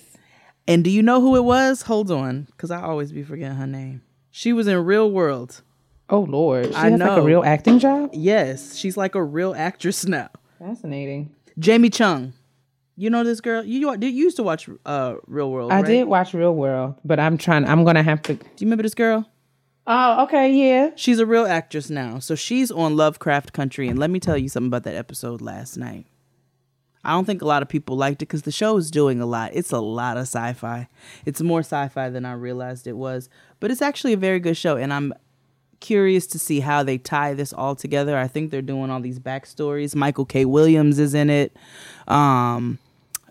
[0.67, 1.83] And do you know who it was?
[1.83, 4.03] Hold on, because I always be forgetting her name.
[4.37, 5.63] She was in Real World.
[6.11, 8.11] Oh Lord, she I has like a real acting job.
[8.13, 10.29] Yes, she's like a real actress now.
[10.59, 11.33] Fascinating.
[11.57, 12.33] Jamie Chung.
[12.97, 13.63] You know this girl?
[13.65, 15.71] You, you used to watch uh, Real World.
[15.71, 15.87] I right?
[15.87, 17.65] did watch Real World, but I'm trying.
[17.65, 18.35] I'm gonna have to.
[18.35, 19.25] Do you remember this girl?
[19.87, 20.91] Oh, okay, yeah.
[20.97, 22.19] She's a real actress now.
[22.19, 23.87] So she's on Lovecraft Country.
[23.87, 26.07] And let me tell you something about that episode last night.
[27.05, 29.27] I don't think a lot of people liked it because the show is doing a
[29.27, 29.51] lot.
[29.53, 30.89] It's a lot of sci fi.
[31.27, 33.29] It's more sci fi than I realized it was.
[33.65, 34.77] But it's actually a very good show.
[34.77, 35.15] And I'm
[35.81, 38.15] curious to see how they tie this all together.
[38.15, 39.95] I think they're doing all these backstories.
[39.95, 40.45] Michael K.
[40.45, 41.57] Williams is in it.
[42.07, 42.79] Um,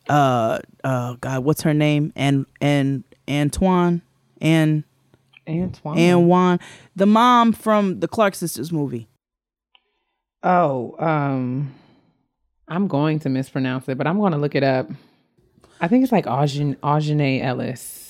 [0.09, 2.13] uh, uh, God, what's her name?
[2.15, 4.01] And, and Antoine
[4.41, 4.83] and
[5.47, 5.99] Antoine.
[5.99, 6.59] and Juan,
[6.95, 9.07] the mom from the Clark sisters movie.
[10.41, 11.75] oh, um,
[12.67, 14.89] I'm going to mispronounce it, but I'm going to look it up.
[15.79, 18.02] I think it's like Aujane, Aujane Ellis.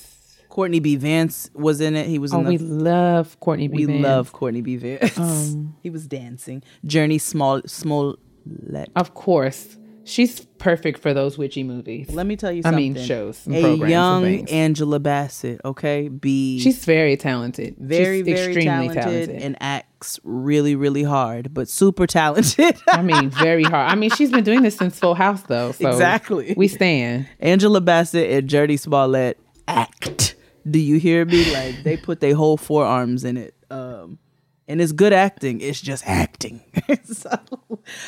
[0.54, 0.96] Courtney B.
[0.98, 2.06] Vance was in it.
[2.06, 2.52] He was Oh, in the.
[2.52, 3.78] we love Courtney B.
[3.78, 4.04] we Vance.
[4.04, 4.76] love Courtney B.
[4.76, 5.18] Vance.
[5.18, 6.62] Um, he was dancing.
[6.86, 8.92] Jurnee Small Smollett.
[8.96, 12.12] Of course, she's perfect for those witchy movies.
[12.12, 12.94] Let me tell you I something.
[12.94, 14.50] mean, shows and A programs young.
[14.50, 15.60] Angela Bassett.
[15.66, 17.76] Okay, be She's very talented.
[17.80, 22.78] very She's very extremely talented, and acts really really hard, but super talented.
[22.90, 23.92] I mean, very hard.
[23.92, 25.72] I mean, she's been doing this since Full House, though.
[25.72, 26.54] So Exactly.
[26.56, 27.28] We stand.
[27.40, 30.33] Angela Bassett and Jurnee Smollett act.
[30.70, 31.52] Do you hear me?
[31.54, 33.56] Like they put their whole forearms in it.
[33.70, 34.20] Um
[34.68, 35.60] and it's good acting.
[35.62, 36.62] It's just acting.
[37.04, 37.30] so,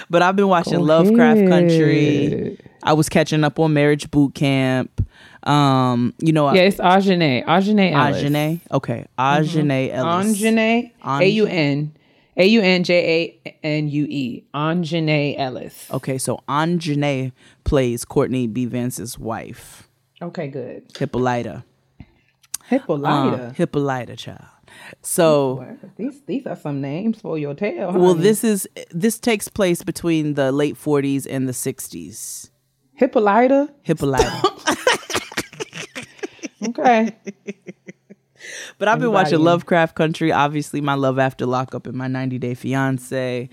[0.09, 2.57] but I've been watching Go Lovecraft Country.
[2.81, 5.05] I was catching up on Marriage Boot Camp.
[5.43, 7.45] Um, you know, Yeah, it's Aujane.
[7.45, 8.23] Aujane Ellis.
[8.23, 8.61] Ajane.
[8.71, 10.41] Okay, Ajane Ellis.
[10.41, 10.91] Anjane.
[11.03, 11.93] A U N.
[12.37, 14.43] A U N J A N U E.
[14.53, 15.89] Anjane Ellis.
[15.91, 17.31] Okay, so Anjane
[17.63, 18.65] plays Courtney B.
[18.65, 19.89] Vance's wife,
[20.21, 20.83] Okay, good.
[20.97, 21.63] Hippolyta.
[22.69, 23.43] Hippolyta.
[23.47, 24.45] Uh, Hippolyta, child.
[25.01, 25.65] So.
[25.97, 27.91] These these are some names for your tale.
[27.93, 32.49] Well, this is this takes place between the late 40s and the 60s.
[32.95, 33.73] Hippolyta.
[33.83, 34.51] Hippolyta.
[36.69, 37.15] Okay.
[38.77, 42.53] but I've been watching Lovecraft Country, obviously my Love After Lockup and my 90 Day
[42.53, 43.49] Fiance,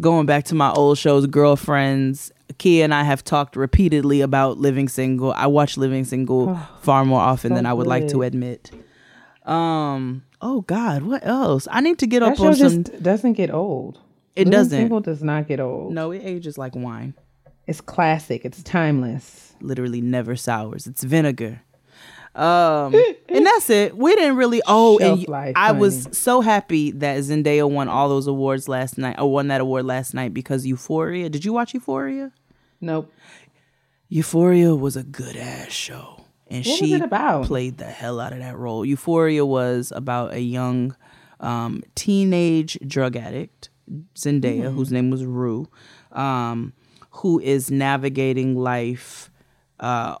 [0.00, 2.32] going back to my old shows Girlfriends.
[2.54, 5.32] Keia and I have talked repeatedly about Living Single.
[5.32, 8.70] I watch Living Single far more often so than I would like to admit.
[9.44, 11.68] Um, oh god, what else?
[11.70, 13.98] I need to get that up on some doesn't get old.
[14.36, 14.70] It Living doesn't.
[14.72, 15.92] Living Single does not get old.
[15.92, 17.14] No, it ages like wine.
[17.66, 18.44] It's classic.
[18.44, 19.54] It's timeless.
[19.60, 20.86] literally never sours.
[20.86, 21.62] It's vinegar.
[22.34, 22.94] Um,
[23.28, 23.96] and that's it.
[23.96, 24.60] We didn't really.
[24.66, 29.18] Oh, and life, I was so happy that Zendaya won all those awards last night.
[29.20, 31.28] Or won that award last night because Euphoria.
[31.28, 32.32] Did you watch Euphoria?
[32.80, 33.12] Nope.
[34.08, 37.00] Euphoria was a good ass show, and What she
[37.46, 38.84] played the hell out of that role.
[38.84, 40.94] Euphoria was about a young
[41.40, 43.70] um, teenage drug addict,
[44.14, 44.76] Zendaya, Mm-hmm.
[44.76, 45.68] whose name was Rue,
[46.12, 46.74] um,
[47.10, 49.30] who is navigating life,
[49.80, 50.16] uh,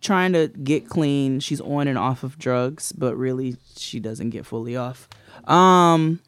[0.00, 1.40] trying to get clean.
[1.40, 5.08] She's on and off of drugs, but really she doesn't get fully off.
[5.44, 6.20] Um,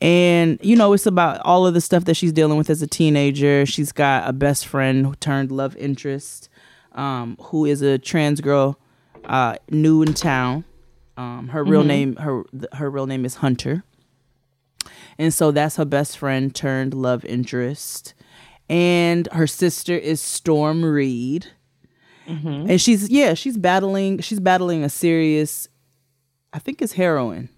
[0.00, 2.86] and you know it's about all of the stuff that she's dealing with as a
[2.86, 3.64] teenager.
[3.64, 6.48] She's got a best friend who turned love interest
[6.96, 8.78] um, who is a trans girl
[9.24, 10.64] uh, new in town.
[11.16, 12.44] Um, her real name her
[12.74, 13.84] her real name is hunter.
[15.18, 18.12] And so that's her best friend turned love interest.
[18.68, 21.52] And her sister is Storm Reid
[22.26, 25.68] and she's yeah she's battling she's battling a serious
[26.52, 27.48] i think it's heroin.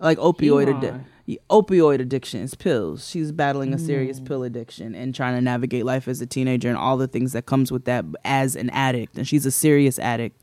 [0.00, 1.04] Like opioid Yeehaw.
[1.28, 3.08] addi- opioid addictions pills.
[3.08, 6.76] She's battling a serious pill addiction and trying to navigate life as a teenager and
[6.76, 9.16] all the things that comes with that as an addict.
[9.16, 10.40] And she's a serious addict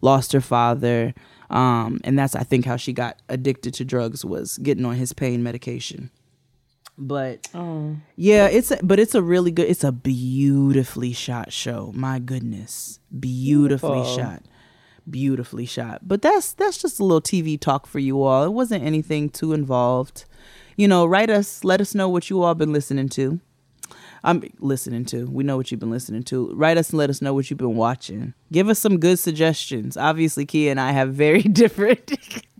[0.00, 1.12] lost her father
[1.50, 5.12] Um, and that's I think how she got addicted to drugs was getting on his
[5.12, 6.10] pain medication.
[6.98, 7.96] But oh.
[8.16, 9.68] yeah, it's a, but it's a really good.
[9.68, 11.90] It's a beautifully shot show.
[11.94, 14.16] My goodness, beautifully Beautiful.
[14.16, 14.42] shot,
[15.08, 16.06] beautifully shot.
[16.06, 18.44] But that's that's just a little TV talk for you all.
[18.44, 20.26] It wasn't anything too involved.
[20.76, 23.40] You know, write us, let us know what you all been listening to.
[24.24, 25.26] I'm listening to.
[25.26, 26.54] We know what you've been listening to.
[26.54, 28.34] Write us and let us know what you've been watching.
[28.52, 29.96] Give us some good suggestions.
[29.96, 32.12] Obviously, Keia and I have very different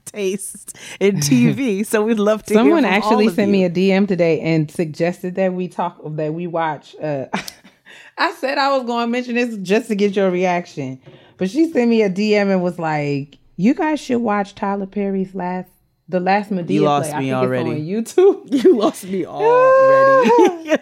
[0.05, 2.55] tastes in TV, so we'd love to.
[2.55, 3.53] Someone hear from actually all of sent you.
[3.53, 6.95] me a DM today and suggested that we talk that we watch.
[6.97, 7.27] Uh,
[8.19, 11.01] I said I was going to mention this just to get your reaction,
[11.37, 15.35] but she sent me a DM and was like, "You guys should watch Tyler Perry's
[15.35, 15.71] last,
[16.09, 17.17] the last Madea You lost play.
[17.17, 17.93] I me think already.
[17.93, 20.79] It's on YouTube." You lost me already.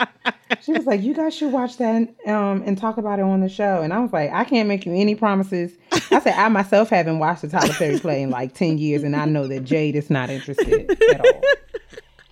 [0.62, 3.48] She was like, "You guys should watch that um, and talk about it on the
[3.48, 6.90] show." And I was like, "I can't make you any promises." I said, "I myself
[6.90, 9.94] haven't watched the Tyler Perry play in like ten years, and I know that Jade
[9.96, 11.40] is not interested at all."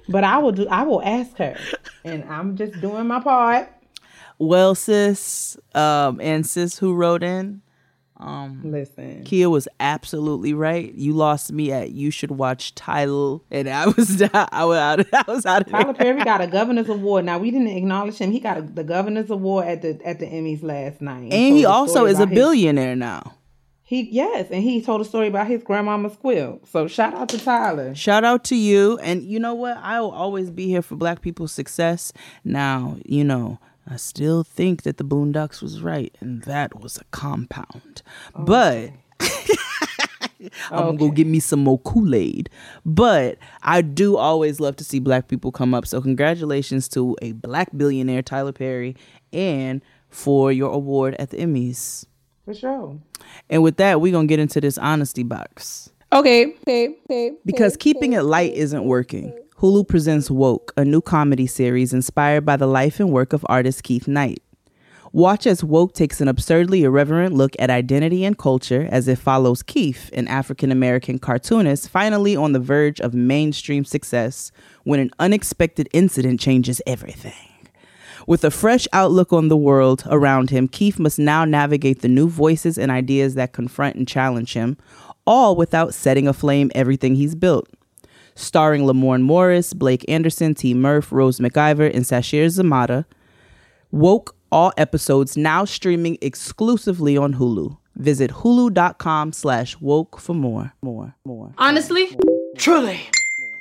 [0.08, 0.66] But I will do.
[0.68, 1.56] I will ask her,
[2.04, 3.70] and I'm just doing my part.
[4.38, 7.62] well, sis, um, and sis who wrote in,
[8.20, 10.92] Um, Listen, Keia was absolutely right.
[10.94, 15.06] You lost me at you should watch Tyler, and I was I was out.
[15.12, 15.94] I was out of Tyler.
[15.94, 17.24] Perry got a governor's award.
[17.24, 18.32] Now we didn't acknowledge him.
[18.32, 21.64] He got a, the governor's award at the at the Emmys last night, And he
[21.64, 23.34] also is a about his- billionaire now.
[23.84, 26.60] He yes, and he told a story about his grandmama's quill.
[26.70, 27.94] So shout out to Tyler.
[27.94, 28.98] Shout out to you.
[28.98, 29.78] And you know what?
[29.78, 32.12] I will always be here for black people's success.
[32.44, 33.58] Now, you know,
[33.90, 38.02] I still think that the Boondocks was right, and that was a compound.
[38.36, 38.90] But
[40.70, 42.50] I'm gonna go get me some more Kool-Aid.
[42.84, 45.86] But I do always love to see black people come up.
[45.86, 48.96] So congratulations to a black billionaire, Tyler Perry,
[49.32, 49.80] and
[50.10, 52.04] for your award at the Emmys.
[52.44, 52.98] For sure.
[53.50, 55.90] And with that, we're gonna get into this honesty box.
[56.12, 56.54] Okay.
[56.62, 56.96] Okay.
[57.04, 57.32] Okay.
[57.44, 59.38] Because keeping it light isn't working.
[59.60, 63.82] Hulu presents Woke, a new comedy series inspired by the life and work of artist
[63.82, 64.40] Keith Knight.
[65.12, 69.64] Watch as Woke takes an absurdly irreverent look at identity and culture as it follows
[69.64, 74.52] Keith, an African American cartoonist, finally on the verge of mainstream success
[74.84, 77.32] when an unexpected incident changes everything.
[78.28, 82.28] With a fresh outlook on the world around him, Keith must now navigate the new
[82.28, 84.76] voices and ideas that confront and challenge him,
[85.26, 87.68] all without setting aflame everything he's built.
[88.38, 90.72] Starring Lamorne Morris, Blake Anderson, T.
[90.72, 93.04] Murph, Rose McIver, and Sasheer Zamata,
[93.90, 97.78] Woke all episodes now streaming exclusively on Hulu.
[97.96, 100.72] Visit hulu.com slash woke for more.
[100.82, 101.16] More.
[101.24, 101.52] More.
[101.58, 102.16] Honestly,
[102.56, 103.00] truly.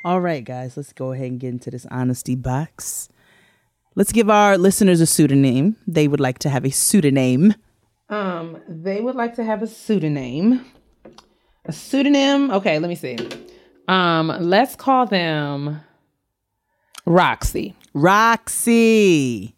[0.06, 3.10] All right, guys, let's go ahead and get into this honesty box.
[3.96, 5.76] Let's give our listeners a pseudonym.
[5.88, 7.56] They would like to have a pseudonym.
[8.10, 10.64] Um, they would like to have a pseudonym.
[11.66, 12.52] A pseudonym.
[12.52, 13.18] Okay, let me see.
[13.88, 15.82] Um, let's call them
[17.06, 17.74] Roxy.
[17.94, 19.56] Roxy.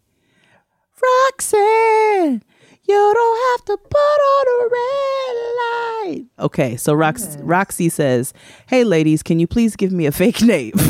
[1.02, 2.42] Roxanne,
[2.86, 6.26] you don't have to put on a red light.
[6.38, 8.34] Okay, so Rox- Roxy says,
[8.66, 10.72] Hey, ladies, can you please give me a fake name?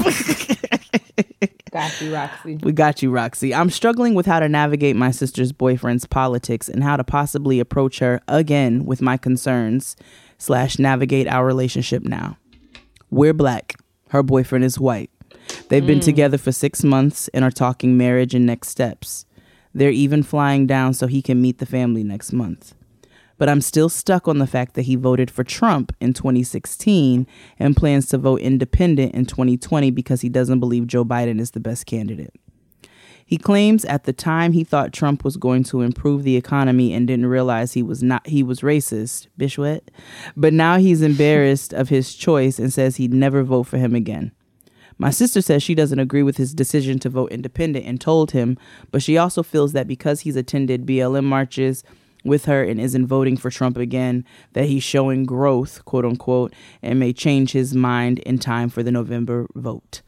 [1.70, 2.56] Got you, Roxy.
[2.56, 3.54] We got you, Roxy.
[3.54, 8.00] I'm struggling with how to navigate my sister's boyfriend's politics and how to possibly approach
[8.00, 9.94] her again with my concerns
[10.36, 12.36] slash navigate our relationship now.
[13.10, 13.74] We're black.
[14.10, 15.10] Her boyfriend is white.
[15.68, 16.04] They've been mm.
[16.04, 19.26] together for six months and are talking marriage and next steps.
[19.74, 22.74] They're even flying down so he can meet the family next month.
[23.36, 27.26] But I'm still stuck on the fact that he voted for Trump in 2016
[27.58, 31.60] and plans to vote independent in 2020 because he doesn't believe Joe Biden is the
[31.60, 32.34] best candidate.
[33.30, 37.06] He claims at the time he thought Trump was going to improve the economy and
[37.06, 39.82] didn't realize he was not he was racist, Bishwet.
[40.36, 44.32] But now he's embarrassed of his choice and says he'd never vote for him again.
[44.98, 48.58] My sister says she doesn't agree with his decision to vote independent and told him,
[48.90, 51.84] but she also feels that because he's attended BLM marches
[52.24, 54.24] with her and isn't voting for Trump again,
[54.54, 56.52] that he's showing growth, quote unquote,
[56.82, 60.02] and may change his mind in time for the November vote.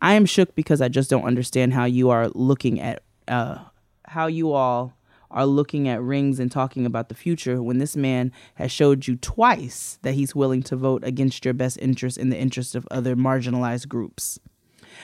[0.00, 3.58] I am shook because I just don't understand how you are looking at uh,
[4.06, 4.94] how you all
[5.30, 9.16] are looking at rings and talking about the future when this man has showed you
[9.16, 13.14] twice that he's willing to vote against your best interest in the interest of other
[13.14, 14.40] marginalized groups.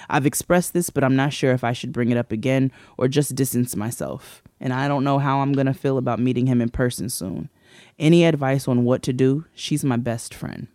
[0.08, 3.06] I've expressed this, but I'm not sure if I should bring it up again or
[3.06, 4.42] just distance myself.
[4.60, 7.50] And I don't know how I'm going to feel about meeting him in person soon.
[7.98, 9.44] Any advice on what to do?
[9.54, 10.68] She's my best friend,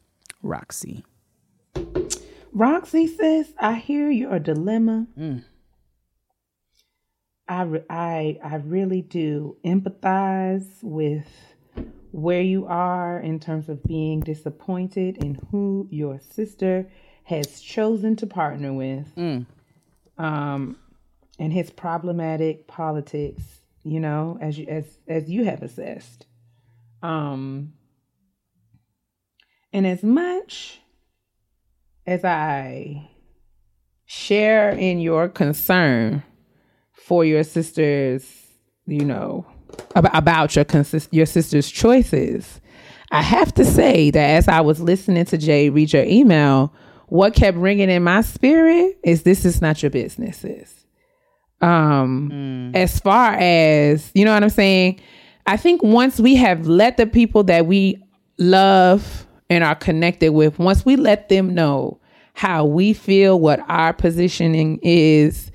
[0.43, 1.03] Roxy.
[2.51, 5.07] Roxy says, I hear your dilemma.
[7.47, 11.27] I, re- I, I really do empathize with
[12.11, 16.89] where you are in terms of being disappointed in who your sister
[17.23, 19.07] has chosen to partner with,
[20.17, 20.77] um,
[21.37, 23.43] and his problematic politics.
[23.83, 26.25] You know, as you as as you have assessed,
[27.01, 27.73] um,
[29.71, 30.81] and as much
[32.09, 33.07] as I
[34.05, 36.23] share in your concern
[36.91, 38.25] for your sister's,
[38.87, 39.45] you know,
[39.95, 42.59] about, about your consist your sister's choices.
[43.11, 46.73] I have to say that as I was listening to Jay read your email,
[47.09, 50.43] what kept ringing in my spirit is this is not your business.
[51.61, 54.99] Um, as far as you know what I'm saying,
[55.45, 58.01] I think once we have let the people that we
[58.39, 61.98] love and are connected with, once we let them know
[62.39, 65.51] how we feel, what our positioning is,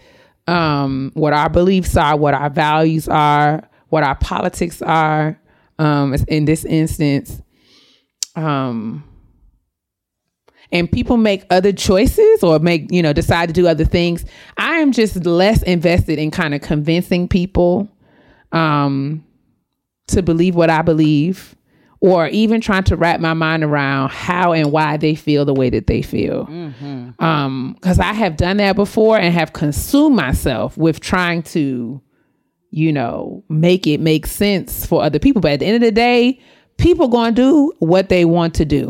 [0.47, 5.41] um, what our beliefs are, what our values are, what our politics are,
[5.79, 7.41] um, in this instance,
[8.37, 9.03] um,
[10.73, 14.27] and people make other choices or make you know decide to do other things.
[14.59, 17.89] I am just less invested in kind of convincing people
[18.53, 19.25] um
[20.07, 21.57] to believe what i believe
[22.05, 25.71] or even trying to wrap my mind around how and why they feel the way
[25.71, 26.45] that they feel.
[27.19, 32.01] Um because i have done that before and have consumed myself with trying to
[32.71, 35.41] you know make it make sense for other people.
[35.41, 36.41] But at the end of the day
[36.77, 38.89] people gonna do what they want to do.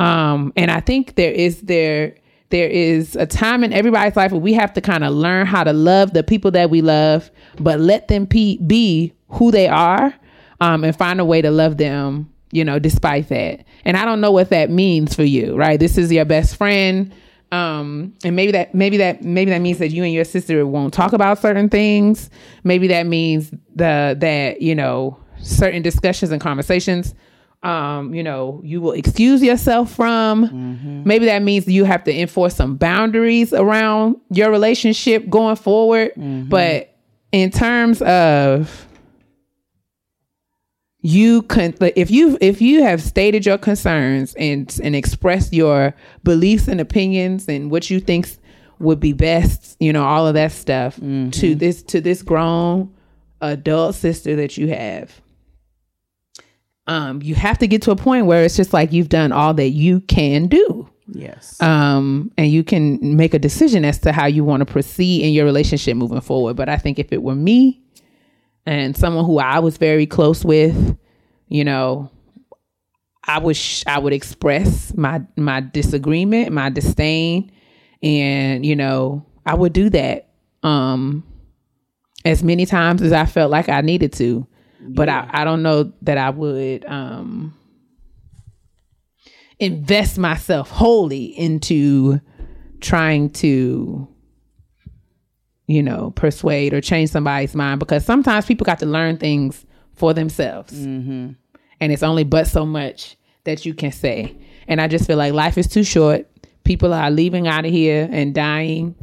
[0.00, 2.16] Um and i think there is there
[2.50, 5.62] there is a time in everybody's life where we have to kind of learn how
[5.64, 7.30] to love the people that we love
[7.60, 10.14] but let them pe- be who they are
[10.60, 13.64] um and find a way to love them you know despite that.
[13.84, 15.78] And i don't know what that means for you right?
[15.80, 17.12] This is your best friend
[17.52, 20.92] um and maybe that maybe that maybe that means that you and your sister won't
[20.94, 22.30] talk about certain things.
[22.64, 27.14] Maybe that means the that you know certain discussions and conversations
[27.62, 31.02] um you know you will excuse yourself from.
[31.04, 36.12] Maybe that means you have to enforce some boundaries around your relationship going forward.
[36.48, 36.94] But
[37.32, 38.83] in terms of
[41.06, 46.66] you can if you if you have stated your concerns and and expressed your beliefs
[46.66, 48.26] and opinions and what you think
[48.78, 52.90] would be best you know all of that stuff to this to this grown
[53.42, 55.20] adult sister that you have
[56.86, 59.52] um you have to get to a point where it's just like you've done all
[59.52, 61.60] that you can do Yes.
[61.60, 65.34] um, and you can make a decision as to how you want to proceed in
[65.34, 66.56] your relationship moving forward.
[66.56, 67.83] But I think if it were me
[68.66, 70.96] and someone who I was very close with,
[71.48, 72.10] you know,
[73.26, 77.50] I would sh- I would express my my disagreement, my disdain,
[78.02, 80.30] and you know, I would do that
[80.62, 81.24] um
[82.24, 84.46] as many times as I felt like I needed to.
[84.86, 87.54] But I, I don't know that I would um
[89.58, 92.20] invest myself wholly into
[92.80, 94.06] trying to
[95.66, 100.12] you know persuade or change somebody's mind because sometimes people got to learn things for
[100.12, 100.72] themselves.
[101.80, 104.36] And it's only but so much that you can say.
[104.68, 106.26] And i just feel like life is too short.
[106.64, 108.94] People are leaving out of here and dying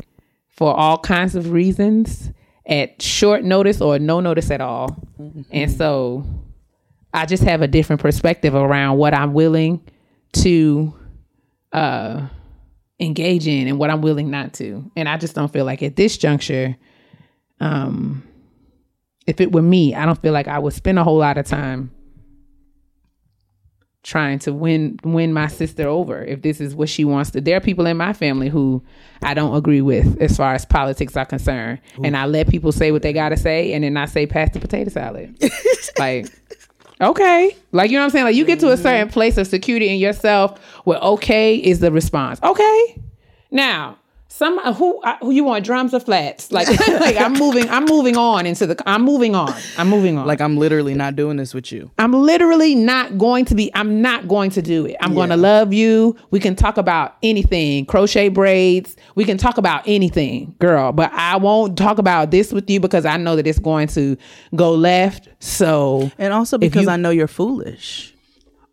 [0.49, 2.31] for all kinds of reasons
[2.65, 4.97] at short notice or no notice at all.
[5.51, 6.23] And so
[7.13, 9.81] I just have a different perspective around what I'm willing
[10.33, 10.93] to
[11.73, 12.27] uh
[13.01, 14.89] engage in and what I'm willing not to.
[14.95, 16.77] And I just don't feel like at this juncture,
[17.59, 18.23] um
[19.27, 21.45] if it were me, I don't feel like I would spend a whole lot of
[21.45, 21.91] time
[24.03, 27.41] trying to win win my sister over if this is what she wants to.
[27.41, 28.83] There are people in my family who
[29.21, 31.79] i don't agree with as far as politics are concerned.
[32.03, 34.59] And i let people say what they gotta say and then i say pass the
[34.59, 35.37] potato salad.
[35.99, 36.27] Like
[37.01, 37.55] okay.
[37.71, 38.25] Like you know what i'm saying?
[38.25, 39.13] Like you get to a certain mm-hmm.
[39.13, 42.41] place of security in yourself where okay is the response.
[42.41, 43.01] Okay.
[43.49, 43.97] Now
[44.33, 48.15] some who uh, who you want drums or flats like like i'm moving i'm moving
[48.17, 51.53] on into the i'm moving on i'm moving on like I'm literally not doing this
[51.53, 51.91] with you.
[51.99, 54.95] I'm literally not going to be, I'm not going to do it.
[55.01, 56.15] I'm going to love you.
[56.31, 58.95] We can talk about anything, crochet braids.
[59.15, 63.05] We can talk about anything, girl, but I won't talk about this with you because
[63.05, 64.17] I know that it's going to
[64.55, 65.27] go left.
[65.39, 68.13] So, And also because you- I know you're foolish.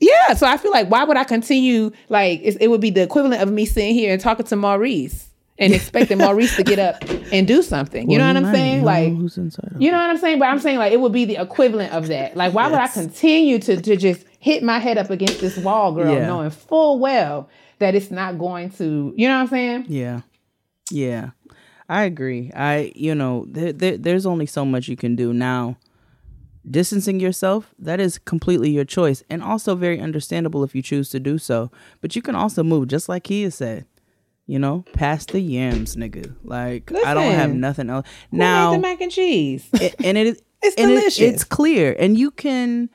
[0.01, 0.35] yeah.
[0.35, 1.91] So I feel like, why would I continue?
[2.09, 5.28] Like, it's, it would be the equivalent of me sitting here and talking to Maurice
[5.59, 7.03] and expecting Maurice to get up
[7.33, 8.11] and do something.
[8.11, 8.85] You know what I'm saying?
[8.85, 10.39] Like, know who's inside you know what I'm saying?
[10.39, 12.37] But I'm saying like it would be the equivalent of that.
[12.37, 15.93] Like, why would I continue to to just hit my head up against this wall,
[15.93, 16.27] girl, Yeah.
[16.27, 17.49] knowing full well
[17.81, 19.85] that it's not going to, you know what I'm saying?
[19.89, 20.21] Yeah.
[20.91, 21.31] Yeah.
[21.89, 22.53] I agree.
[22.55, 25.77] I, you know, there, there, there's only so much you can do now.
[26.69, 31.19] distancing yourself, that is completely your choice and also very understandable if you choose to
[31.21, 31.71] do so.
[32.01, 33.87] But you can also move just like he has said.
[34.49, 36.35] You know, past the yams, nigga.
[36.43, 38.07] Like I don't have nothing else.
[38.33, 39.69] Now the mac and cheese.
[39.75, 41.21] it- and it is It's and it- delicious.
[41.21, 42.91] it's clear and you can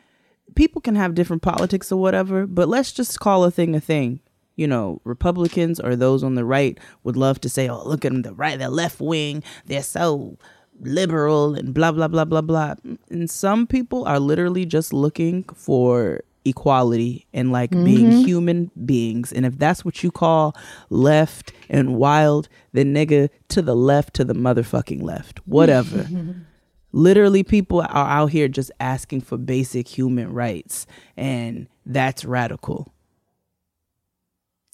[0.56, 4.20] people can have different politics or whatever but let's just call a thing a thing
[4.58, 8.12] you know republicans or those on the right would love to say oh look at
[8.12, 10.38] them the right the left wing they're so
[10.82, 12.74] liberal and blah blah blah blah blah
[13.10, 18.26] and some people are literally just looking for equality and like being mm-hmm.
[18.26, 19.32] human beings.
[19.32, 20.56] And if that's what you call
[20.90, 25.40] left and wild then nigga to the left to the motherfucking left.
[25.48, 26.08] Whatever.
[26.92, 30.86] Literally people are out here just asking for basic human rights
[31.18, 32.94] and that's radical.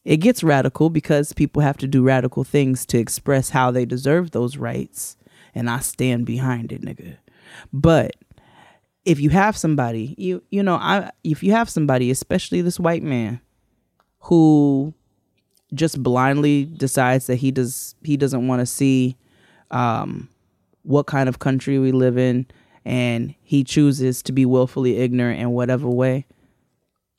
[0.05, 4.31] It gets radical because people have to do radical things to express how they deserve
[4.31, 5.17] those rights
[5.55, 7.17] and i stand behind it nigga.
[7.73, 8.15] But
[9.09, 13.03] if you have somebody you you know i if you have somebody especially this white
[13.03, 13.39] man
[14.19, 14.93] who
[15.73, 19.17] just blindly decides that he does he doesn't want to see
[19.71, 20.29] um
[20.83, 22.45] what kind of country we live in
[22.85, 26.25] and he chooses to be willfully ignorant in whatever way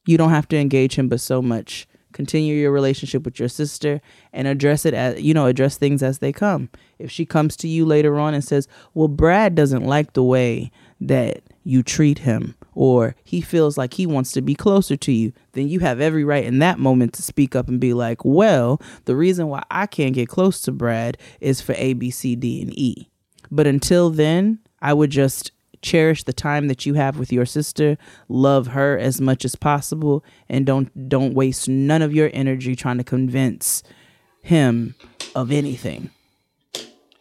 [0.06, 1.86] you don't have to engage him but so much.
[2.12, 4.00] Continue your relationship with your sister
[4.32, 6.68] and address it as you know address things as they come.
[6.98, 10.72] If she comes to you later on and says well brad doesn't like the way
[11.00, 15.32] that you treat him or he feels like he wants to be closer to you
[15.52, 18.80] then you have every right in that moment to speak up and be like well
[19.04, 22.62] the reason why i can't get close to brad is for a b c d
[22.62, 23.10] and e
[23.50, 25.52] but until then, I would just
[25.82, 27.96] cherish the time that you have with your sister,
[28.28, 32.98] love her as much as possible, and don't don't waste none of your energy trying
[32.98, 33.82] to convince
[34.42, 34.94] him
[35.34, 36.10] of anything.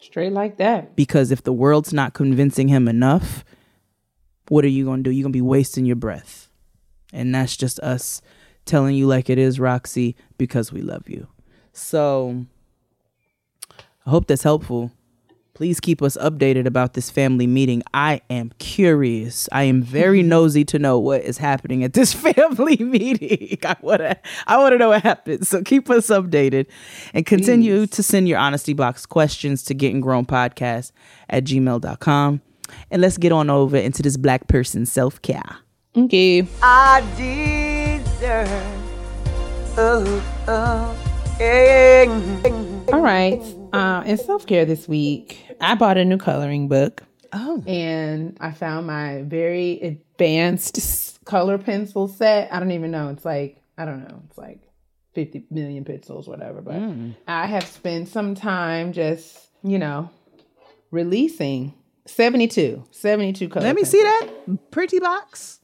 [0.00, 0.96] Straight like that.
[0.96, 3.44] Because if the world's not convincing him enough,
[4.50, 5.12] what are you gonna do?
[5.12, 6.48] You're gonna be wasting your breath.
[7.12, 8.20] And that's just us
[8.64, 11.28] telling you like it is, Roxy, because we love you.
[11.72, 12.46] So
[14.04, 14.90] I hope that's helpful.
[15.54, 17.84] Please keep us updated about this family meeting.
[17.94, 19.48] I am curious.
[19.52, 23.56] I am very nosy to know what is happening at this family meeting.
[23.64, 25.48] I want to I want to know what happens.
[25.48, 26.66] So keep us updated
[27.14, 30.90] and continue to send your honesty box questions to getting grown podcast
[31.28, 32.42] at gmail.com.
[32.90, 35.56] And let's get on over into this black person self-care.
[35.96, 36.46] Okay.
[36.62, 38.48] I deserve.
[39.76, 42.04] Oh, oh, yeah.
[42.92, 43.40] All right.
[43.72, 47.02] Uh, in self care this week, I bought a new coloring book.
[47.32, 47.62] Oh.
[47.66, 52.52] And I found my very advanced color pencil set.
[52.52, 53.08] I don't even know.
[53.08, 54.22] It's like, I don't know.
[54.28, 54.60] It's like
[55.14, 56.60] 50 million pixels, whatever.
[56.60, 56.82] But
[57.26, 60.10] I have spent some time just, you know,
[60.90, 61.74] releasing
[62.10, 64.28] 72, 72 color Let me see that
[64.70, 65.60] pretty box.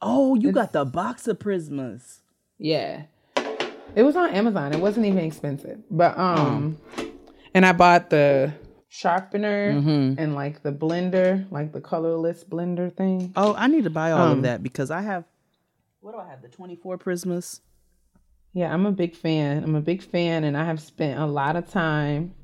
[0.00, 2.20] Oh, you got the box of prismas.
[2.58, 3.04] Yeah.
[3.94, 4.72] It was on Amazon.
[4.74, 5.78] It wasn't even expensive.
[5.90, 6.78] But um
[7.54, 8.52] and I bought the
[8.88, 13.32] sharpener and like the blender, like the colorless blender thing.
[13.36, 15.24] Oh, I need to buy all Um, of that because I have
[16.00, 16.42] what do I have?
[16.42, 17.60] The 24 prismas.
[18.52, 19.64] Yeah, I'm a big fan.
[19.64, 22.34] I'm a big fan and I have spent a lot of time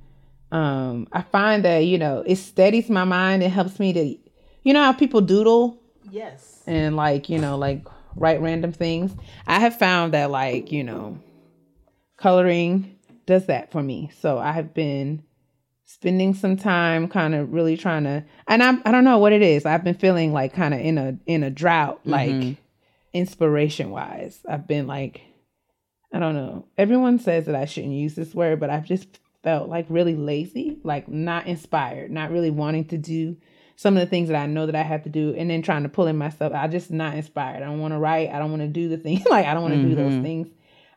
[0.53, 3.43] um I find that, you know, it steadies my mind.
[3.43, 4.17] It helps me to
[4.63, 5.79] you know how people doodle?
[6.11, 6.63] Yes.
[6.67, 7.85] and like you know like
[8.17, 9.13] write random things?
[9.47, 11.19] I have found that like you know
[12.17, 12.97] coloring
[13.27, 14.11] does that for me.
[14.21, 15.23] So i have been
[15.85, 19.43] spending some time kind of really trying to and i i don't know what it
[19.43, 19.65] is.
[19.67, 22.57] I've been feeling like kind of in a in a drought like
[23.13, 25.21] inspiration wise i've been like
[26.13, 26.67] i don't know.
[26.79, 30.79] Everyone says that i shouldn't use this word but i've just felt like really lazy
[30.85, 33.37] like not inspired not really wanting to do
[33.83, 35.83] some of the things that I know that I have to do and then trying
[35.83, 36.53] to pull in myself.
[36.55, 37.63] I just not inspired.
[37.63, 38.31] I don't want to write.
[38.31, 39.25] I don't want to do the thing.
[39.31, 40.49] like I don't want to do those things.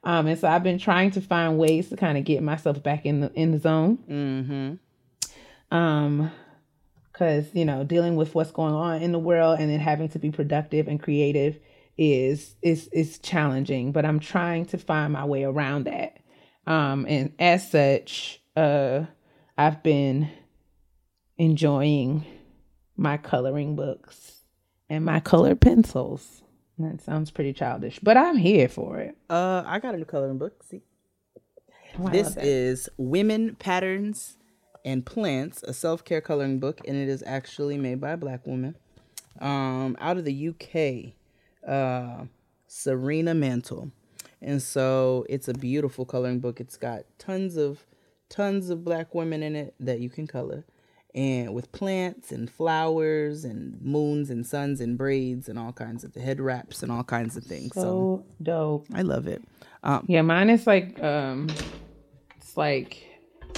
[0.03, 3.05] Um, and so I've been trying to find ways to kind of get myself back
[3.05, 3.97] in the in the zone.
[4.09, 5.75] Mm-hmm.
[5.75, 6.31] Um,
[7.11, 10.19] because you know dealing with what's going on in the world and then having to
[10.19, 11.57] be productive and creative
[11.97, 13.91] is is is challenging.
[13.91, 16.17] But I'm trying to find my way around that.
[16.67, 19.05] Um, and as such, uh,
[19.57, 20.29] I've been
[21.37, 22.25] enjoying
[22.97, 24.41] my coloring books
[24.89, 26.41] and my colored pencils.
[26.77, 29.15] That sounds pretty childish, but I'm here for it.
[29.29, 30.63] Uh, I got a new coloring book.
[30.63, 30.81] See,
[31.97, 34.35] Oh, this is Women Patterns
[34.83, 38.75] and Plants, a self-care coloring book, and it is actually made by a black woman.
[39.39, 41.13] Um, out of the UK,
[41.65, 42.25] uh,
[42.67, 43.91] Serena Mantle,
[44.45, 46.61] and so it's a beautiful coloring book.
[46.61, 47.85] It's got tons of
[48.29, 50.63] tons of black women in it that you can color,
[51.13, 56.15] and with plants and flowers and moons and suns and braids and all kinds of
[56.15, 57.73] head wraps and all kinds of things.
[57.73, 58.87] So, So dope.
[58.93, 59.43] I love it.
[59.83, 61.49] Um, Yeah, mine is like um
[62.37, 63.03] it's like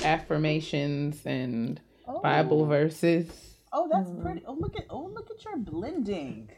[0.03, 1.79] affirmations and
[2.23, 3.29] Bible verses.
[3.73, 4.41] oh, that's pretty.
[4.45, 6.49] Oh, look at oh, look at your blending.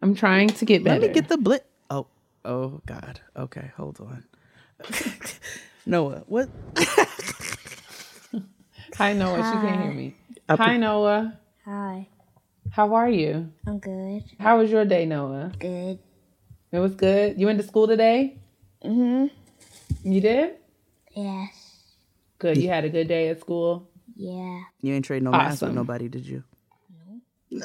[0.00, 1.00] I'm trying to get better.
[1.00, 1.62] Let me get the blend.
[2.44, 3.20] Oh, God.
[3.36, 4.24] Okay, hold on.
[5.86, 6.48] Noah, what?
[8.96, 10.14] Hi Noah, she can't hear me.
[10.50, 11.38] Hi Noah.
[11.64, 12.08] Hi,
[12.70, 13.50] How are you?
[13.66, 14.24] I'm good.
[14.38, 15.52] How was your day, Noah?
[15.58, 15.98] Good.
[16.72, 17.38] It was good.
[17.40, 18.38] You went to school today?
[18.84, 19.30] Mhm.
[20.02, 20.56] You did?
[21.14, 21.84] Yes.
[22.38, 22.56] Good.
[22.58, 23.88] You had a good day at school?
[24.16, 24.60] Yeah.
[24.80, 26.42] You ain't trade no mask with nobody, did you?
[27.50, 27.60] No.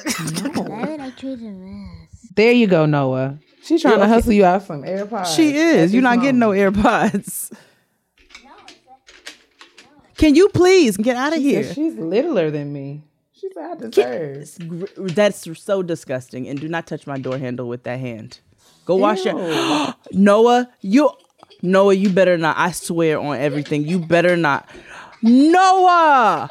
[0.63, 2.09] Why would I choose a mess?
[2.35, 3.39] There you go, Noah.
[3.63, 5.35] She's trying to hustle you out some AirPods.
[5.35, 5.93] She is.
[5.93, 6.75] You're not getting no moment.
[6.75, 7.51] AirPods.
[10.17, 11.73] Can you please get out of She here?
[11.73, 13.03] She's littler than me.
[13.33, 15.15] She said I deserve.
[15.15, 16.47] That's so disgusting.
[16.47, 18.39] And do not touch my door handle with that hand.
[18.85, 19.35] Go wash your
[20.11, 20.69] Noah.
[20.81, 21.11] You
[21.61, 21.93] Noah.
[21.93, 22.57] You better not.
[22.57, 23.83] I swear on everything.
[23.87, 24.67] You better not.
[25.21, 26.49] Noah.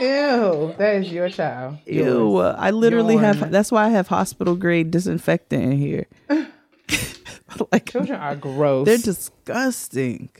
[0.00, 1.78] Ew, that is your child.
[1.86, 2.04] Ew.
[2.04, 2.54] Yours.
[2.58, 3.36] I literally Yours.
[3.38, 3.50] have.
[3.50, 6.06] That's why I have hospital grade disinfectant in here.
[7.72, 8.86] like Children are gross.
[8.86, 10.30] they're disgusting.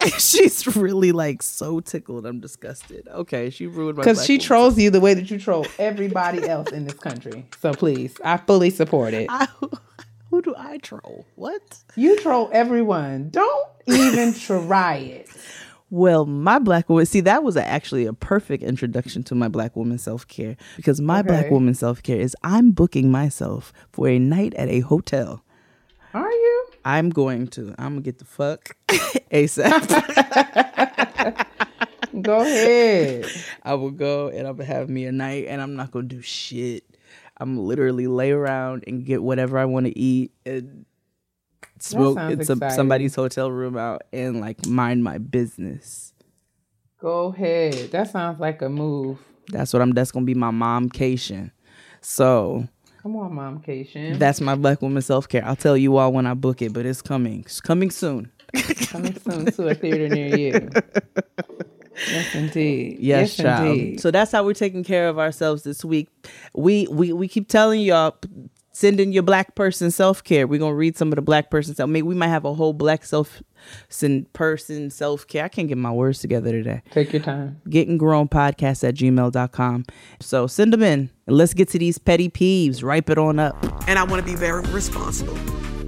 [0.18, 2.26] She's really like so tickled.
[2.26, 3.08] I'm disgusted.
[3.08, 4.02] Okay, she ruined my.
[4.02, 4.44] because she woman.
[4.46, 7.46] trolls you the way that you troll everybody else in this country.
[7.60, 9.26] So please, I fully support it.
[9.30, 9.48] I,
[10.30, 11.26] who do I troll?
[11.34, 11.78] What?
[11.96, 13.30] You troll everyone.
[13.30, 15.28] Don't even try it.
[15.90, 19.98] Well, my black woman, see, that was actually a perfect introduction to my black woman
[19.98, 24.52] self care because my black woman self care is I'm booking myself for a night
[24.54, 25.44] at a hotel.
[26.12, 26.66] Are you?
[26.84, 29.86] I'm going to, I'm gonna get the fuck ASAP.
[32.22, 33.26] Go ahead.
[33.62, 36.22] I will go and I'm gonna have me a night and I'm not gonna do
[36.22, 36.84] shit.
[37.36, 40.86] I'm literally lay around and get whatever I want to eat and
[41.78, 46.14] smoke in some, somebody's hotel room out and like mind my business.
[46.98, 47.90] Go ahead.
[47.92, 49.18] That sounds like a move.
[49.48, 49.92] That's what I'm.
[49.92, 51.52] That's gonna be my mom, momcation.
[52.00, 52.66] So
[53.06, 54.18] Come on, Mom Cation.
[54.18, 55.44] that's my black woman self care.
[55.44, 57.40] I'll tell you all when I book it, but it's coming.
[57.40, 58.32] It's coming soon.
[58.88, 60.68] Coming soon to a theater near you.
[62.08, 62.98] Yes, indeed.
[63.00, 63.66] Yes, child.
[63.68, 64.00] indeed.
[64.00, 66.08] So that's how we're taking care of ourselves this week.
[66.54, 68.16] We we we keep telling y'all
[68.76, 70.46] send in your black person self care.
[70.46, 71.88] We're gonna read some of the black person self.
[71.88, 73.42] Maybe we might have a whole black self
[74.34, 75.44] person self care.
[75.44, 76.82] I can't get my words together today.
[76.90, 77.62] Take your time.
[77.70, 79.84] Getting grown podcast at gmail.com.
[80.20, 82.82] So send them in and let's get to these petty peeves.
[82.82, 83.56] Ripe it on up.
[83.88, 85.36] and I want to be very responsible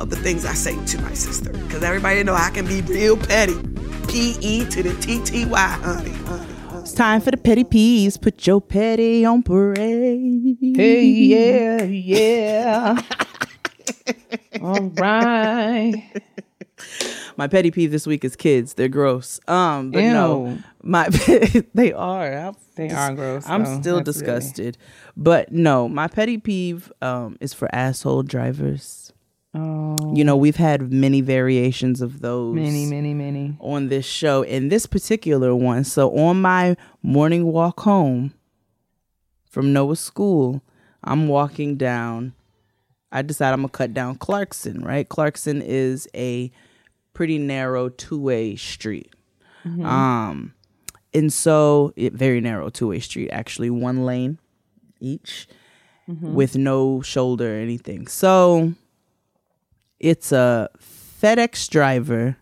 [0.01, 3.19] of the things I say to my sister because everybody know I can be real
[3.19, 3.57] petty.
[4.09, 6.11] P E to the T T Y, honey.
[6.11, 6.48] honey.
[6.89, 8.19] It's time for the petty peeves.
[8.19, 10.57] Put your petty on parade.
[10.75, 13.03] Hey, yeah, yeah.
[14.63, 16.11] All right.
[17.37, 18.73] My petty peeve this week is kids.
[18.73, 19.39] They're gross.
[19.47, 21.09] Um, but no, my
[21.75, 22.33] they are.
[22.33, 23.81] I'm, They are gross, I'm though.
[23.83, 24.79] still disgusted.
[25.15, 29.13] But no, my petty peeve um is for asshole drivers.
[29.59, 33.57] Oh, You know, we've had many variations of those many, many, many.
[33.61, 34.43] on this show.
[34.45, 38.33] And this particular one, so on my morning walk home
[39.51, 40.63] from Noah's school,
[41.03, 42.35] I'm walking down.
[43.11, 45.09] I decide I'm gonna cut down Clarkson, right?
[45.09, 46.51] Clarkson is a
[47.15, 49.13] pretty narrow two-way street.
[49.65, 50.55] Um
[51.15, 54.39] and so it very narrow two-way street, actually one lane
[55.01, 55.49] each
[56.07, 58.07] with no shoulder or anything.
[58.07, 58.73] So
[60.01, 62.37] it's a FedEx driver.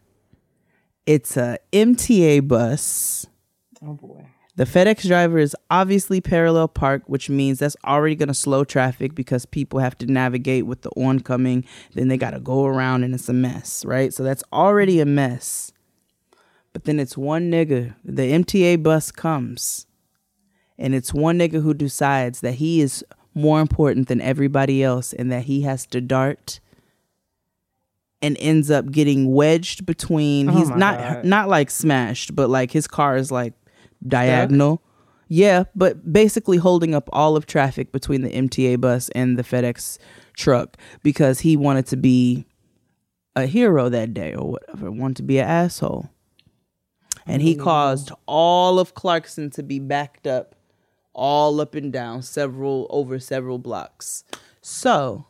[1.07, 3.27] It's a MTA bus.
[3.83, 4.27] Oh boy.
[4.57, 9.15] The FedEx driver is obviously parallel park, which means that's already going to slow traffic
[9.15, 11.67] because people have to navigate with the oncoming.
[11.93, 14.15] Then they got to go around and it's a mess, right?
[14.15, 15.73] So that's already a mess.
[16.73, 17.95] But then it's one nigga.
[18.03, 19.87] The MTA bus comes,
[20.79, 23.05] and it's one nigga who decides that he is
[23.35, 26.61] more important than everybody else and that he has to dart
[28.23, 31.25] and ends up getting wedged between he's not God.
[31.25, 33.55] not like smashed but like his car is like
[34.07, 34.83] diagonal.
[35.29, 39.99] Yeah but basically holding up all of traffic between the MTA bus and the FedEx
[40.35, 42.47] truck because he wanted to be
[43.35, 46.11] a hero that day or whatever wanted to be an asshole.
[47.27, 50.55] And he caused all of Clarkson to be backed up
[51.12, 54.23] all up and down several over several blocks.
[54.61, 55.27] So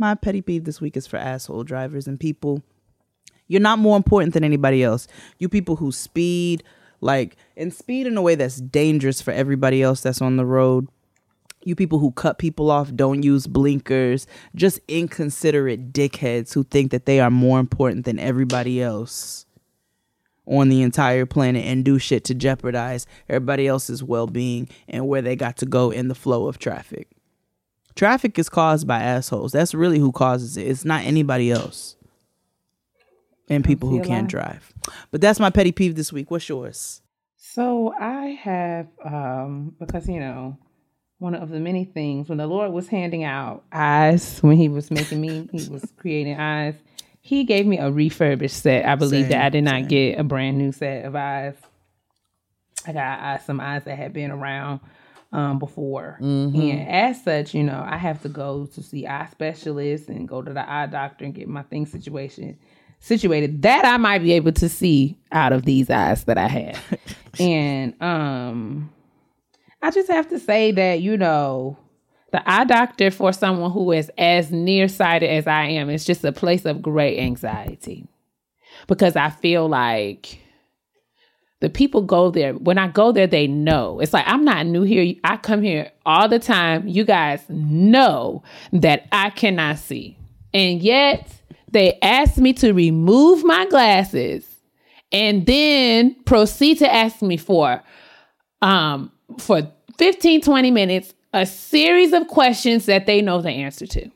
[0.00, 2.62] my petty peeve this week is for asshole drivers and people
[3.48, 5.06] You're not more important than anybody else.
[5.38, 6.62] You people who speed,
[7.00, 10.88] like, and speed in a way that's dangerous for everybody else that's on the road.
[11.64, 17.06] You people who cut people off, don't use blinkers, just inconsiderate dickheads who think that
[17.06, 19.44] they are more important than everybody else
[20.46, 25.22] on the entire planet and do shit to jeopardize everybody else's well being and where
[25.22, 27.08] they got to go in the flow of traffic.
[27.94, 29.52] Traffic is caused by assholes.
[29.52, 30.66] That's really who causes it.
[30.66, 31.96] It's not anybody else.
[33.48, 34.72] And people who can't drive.
[35.10, 36.30] But that's my petty peeve this week.
[36.30, 37.02] What's yours?
[37.36, 40.56] So I have um because you know
[41.18, 44.90] one of the many things when the Lord was handing out eyes when he was
[44.90, 46.74] making me he was creating eyes
[47.20, 50.22] he gave me a refurbished set I believe Same, that I did not get a
[50.22, 51.54] brand new set of eyes
[52.86, 54.80] I got eyes, some eyes that had been around
[55.32, 60.08] um before and as such you know I have to go to see eye specialists
[60.08, 62.58] and go to the eye doctor and get my thing situation
[62.98, 66.98] situated that I might be able to see out of these eyes that I have.
[67.40, 68.92] and um
[69.82, 71.78] I just have to say that, you know,
[72.32, 76.32] the eye doctor for someone who is as nearsighted as I am is just a
[76.32, 78.06] place of great anxiety.
[78.86, 80.38] Because I feel like
[81.60, 82.54] the people go there.
[82.54, 84.00] When I go there, they know.
[84.00, 85.14] It's like I'm not new here.
[85.24, 86.88] I come here all the time.
[86.88, 88.42] You guys know
[88.72, 90.16] that I cannot see.
[90.54, 91.30] And yet
[91.70, 94.46] they asked me to remove my glasses
[95.12, 97.82] and then proceed to ask me for
[98.62, 99.62] um for
[99.98, 104.10] 15 20 minutes a series of questions that they know the answer to.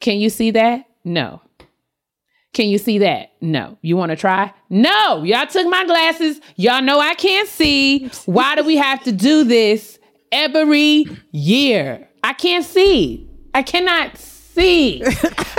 [0.00, 0.84] Can you see that?
[1.04, 1.40] No.
[2.52, 3.32] Can you see that?
[3.40, 3.78] No.
[3.80, 4.52] You want to try?
[4.68, 5.22] No.
[5.22, 6.40] Y'all took my glasses.
[6.56, 8.08] Y'all know I can't see.
[8.26, 9.98] Why do we have to do this
[10.30, 12.08] every year?
[12.22, 13.28] I can't see.
[13.54, 15.02] I cannot see.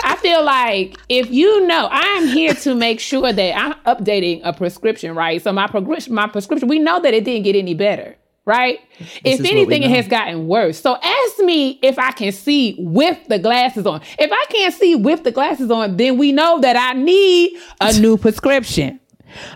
[0.04, 4.41] I feel like if you know, I am here to make sure that I'm updating
[4.44, 5.41] a prescription, right?
[5.41, 8.16] So my progression, my prescription, we know that it didn't get any better,
[8.46, 8.80] right?
[9.24, 10.80] is if anything, it has gotten worse.
[10.80, 14.02] So ask me if I can see with the glasses on.
[14.20, 17.94] If I can't see with the glasses on, then we know that I need a
[18.00, 19.00] new prescription.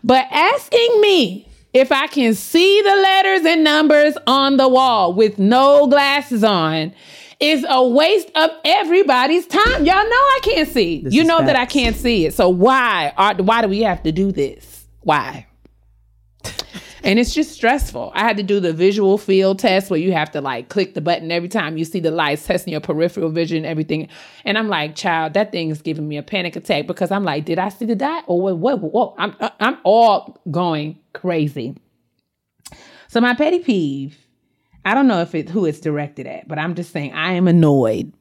[0.04, 5.38] But asking me if I can see the letters and numbers on the wall with
[5.38, 6.94] no glasses on
[7.40, 9.86] is a waste of everybody's time.
[9.86, 11.02] Y'all know I can't see.
[11.02, 12.34] This you know that I can't see it.
[12.34, 14.86] So why are why do we have to do this?
[15.02, 15.47] Why?
[17.04, 18.12] And it's just stressful.
[18.16, 21.02] I had to do the visual field test where you have to like click the
[21.02, 24.08] button every time you see the lights, testing your peripheral vision, everything.
[24.46, 27.46] And I'm like, child, that thing is giving me a panic attack because I'm like,
[27.46, 28.80] did I see the dot or what?
[28.80, 28.94] What?
[28.94, 29.16] what?
[29.18, 31.78] I'm I'm all going crazy.
[33.08, 34.18] So my petty peeve,
[34.84, 37.48] I don't know if it who it's directed at, but I'm just saying I am
[37.48, 38.12] annoyed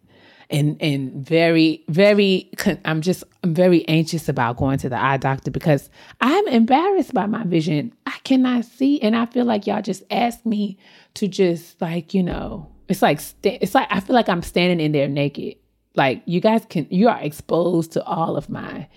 [0.51, 2.51] and and very very
[2.84, 5.90] I'm just I'm very anxious about going to the eye doctor because
[6.20, 7.92] I'm embarrassed by my vision.
[8.07, 10.78] I cannot see and I feel like y'all just asked me
[11.14, 14.92] to just like, you know, it's like it's like I feel like I'm standing in
[14.92, 15.57] there naked.
[15.94, 18.88] Like you guys can you are exposed to all of my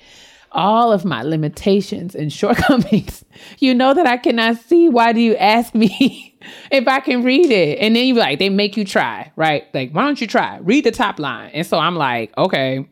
[0.51, 3.25] all of my limitations and shortcomings.
[3.59, 4.89] You know that I cannot see.
[4.89, 6.28] Why do you ask me
[6.71, 7.79] if I can read it?
[7.79, 9.65] And then you be like, they make you try, right?
[9.73, 10.57] Like, why don't you try?
[10.61, 11.51] Read the top line.
[11.53, 12.87] And so I'm like, okay,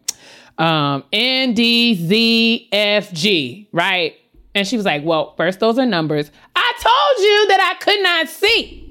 [0.57, 4.15] um, N D Z F G, right?
[4.55, 6.31] And she was like, well, first those are numbers.
[6.55, 8.83] I told you that I could not see.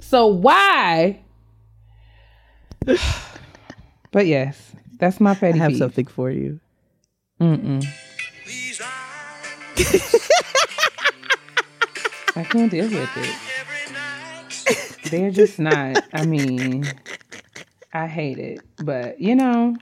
[0.00, 1.20] So why?
[4.10, 5.58] but yes, that's my petty.
[5.58, 5.78] I have peeve.
[5.78, 6.60] something for you.
[7.40, 7.84] Mm-mm.
[12.36, 13.53] I can't deal with it.
[15.10, 16.04] They're just not.
[16.12, 16.84] I mean,
[17.92, 18.60] I hate it.
[18.78, 19.76] But, you know,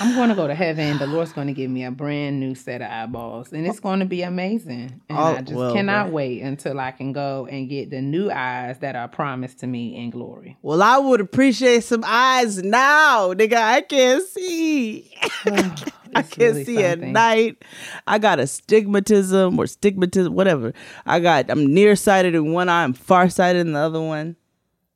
[0.00, 0.98] I'm going to go to heaven.
[0.98, 4.00] The Lord's going to give me a brand new set of eyeballs, and it's going
[4.00, 5.00] to be amazing.
[5.08, 8.30] And Oh, I just well, cannot wait until I can go and get the new
[8.30, 10.58] eyes that are promised to me in glory.
[10.62, 13.54] Well, I would appreciate some eyes now, nigga.
[13.56, 15.10] I can't see.
[16.14, 17.62] I can't really see at night.
[18.06, 20.72] I got astigmatism or stigmatism, whatever.
[21.06, 21.50] I got.
[21.50, 22.84] I'm nearsighted in one eye.
[22.84, 24.36] I'm farsighted in the other one.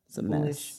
[0.08, 0.40] It's a mess.
[0.40, 0.72] Foolish.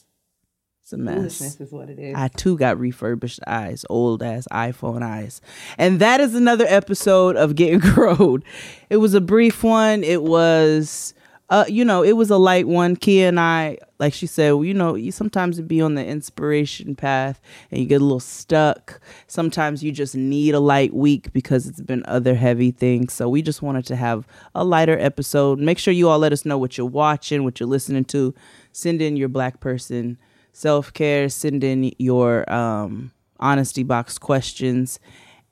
[0.84, 1.16] It's a mess.
[1.16, 2.16] Foolishness is what it is.
[2.16, 5.42] I too got refurbished eyes, old ass iPhone eyes.
[5.78, 8.44] And that is another episode of Getting Grown.
[8.90, 10.04] It was a brief one.
[10.04, 11.14] It was
[11.50, 12.98] uh, you know, it was a light one.
[12.98, 17.40] Keia and I, like she said, you know, you sometimes be on the inspiration path
[17.72, 19.00] and you get a little stuck.
[19.28, 23.14] Sometimes you just need a light week because it's been other heavy things.
[23.14, 25.60] So we just wanted to have a lighter episode.
[25.60, 28.34] Make sure you all let us know what you're watching, what you're listening to.
[28.74, 30.18] Send in your black person
[30.52, 31.30] self care.
[31.30, 35.00] Send in your um, honesty box questions.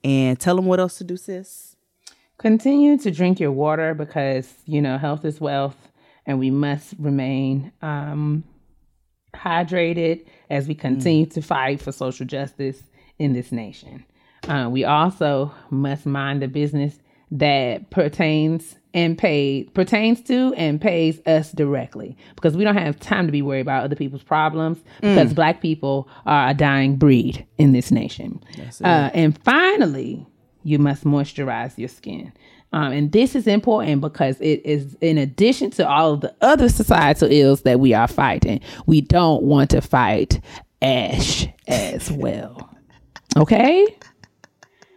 [0.03, 1.64] And tell them what else to do, sis.
[2.37, 5.77] Continue to drink your water because, you know, health is wealth
[6.25, 8.43] and we must remain um,
[9.33, 12.83] hydrated as we continue to fight for social justice
[13.19, 14.05] in this nation.
[14.47, 16.99] Uh, we also must mind the business
[17.31, 23.25] that pertains and paid pertains to and pays us directly because we don't have time
[23.25, 27.73] to be worried about other people's problems because black people are a dying breed in
[27.73, 28.41] this nation.
[28.85, 30.25] Uh, and finally,
[30.65, 32.33] you must moisturize your skin.
[32.73, 36.67] Um, and this is important because it is in addition to all of the other
[36.67, 40.41] societal ills that we are fighting, we don't want to fight
[40.81, 42.69] ash as well.
[43.37, 43.87] Okay?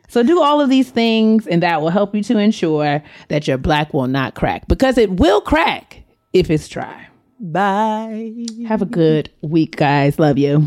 [0.09, 3.59] So do all of these things, and that will help you to ensure that your
[3.59, 6.03] black will not crack because it will crack
[6.33, 7.07] if it's dry.
[7.39, 8.33] Bye.
[8.67, 10.19] Have a good week, guys.
[10.19, 10.67] Love you.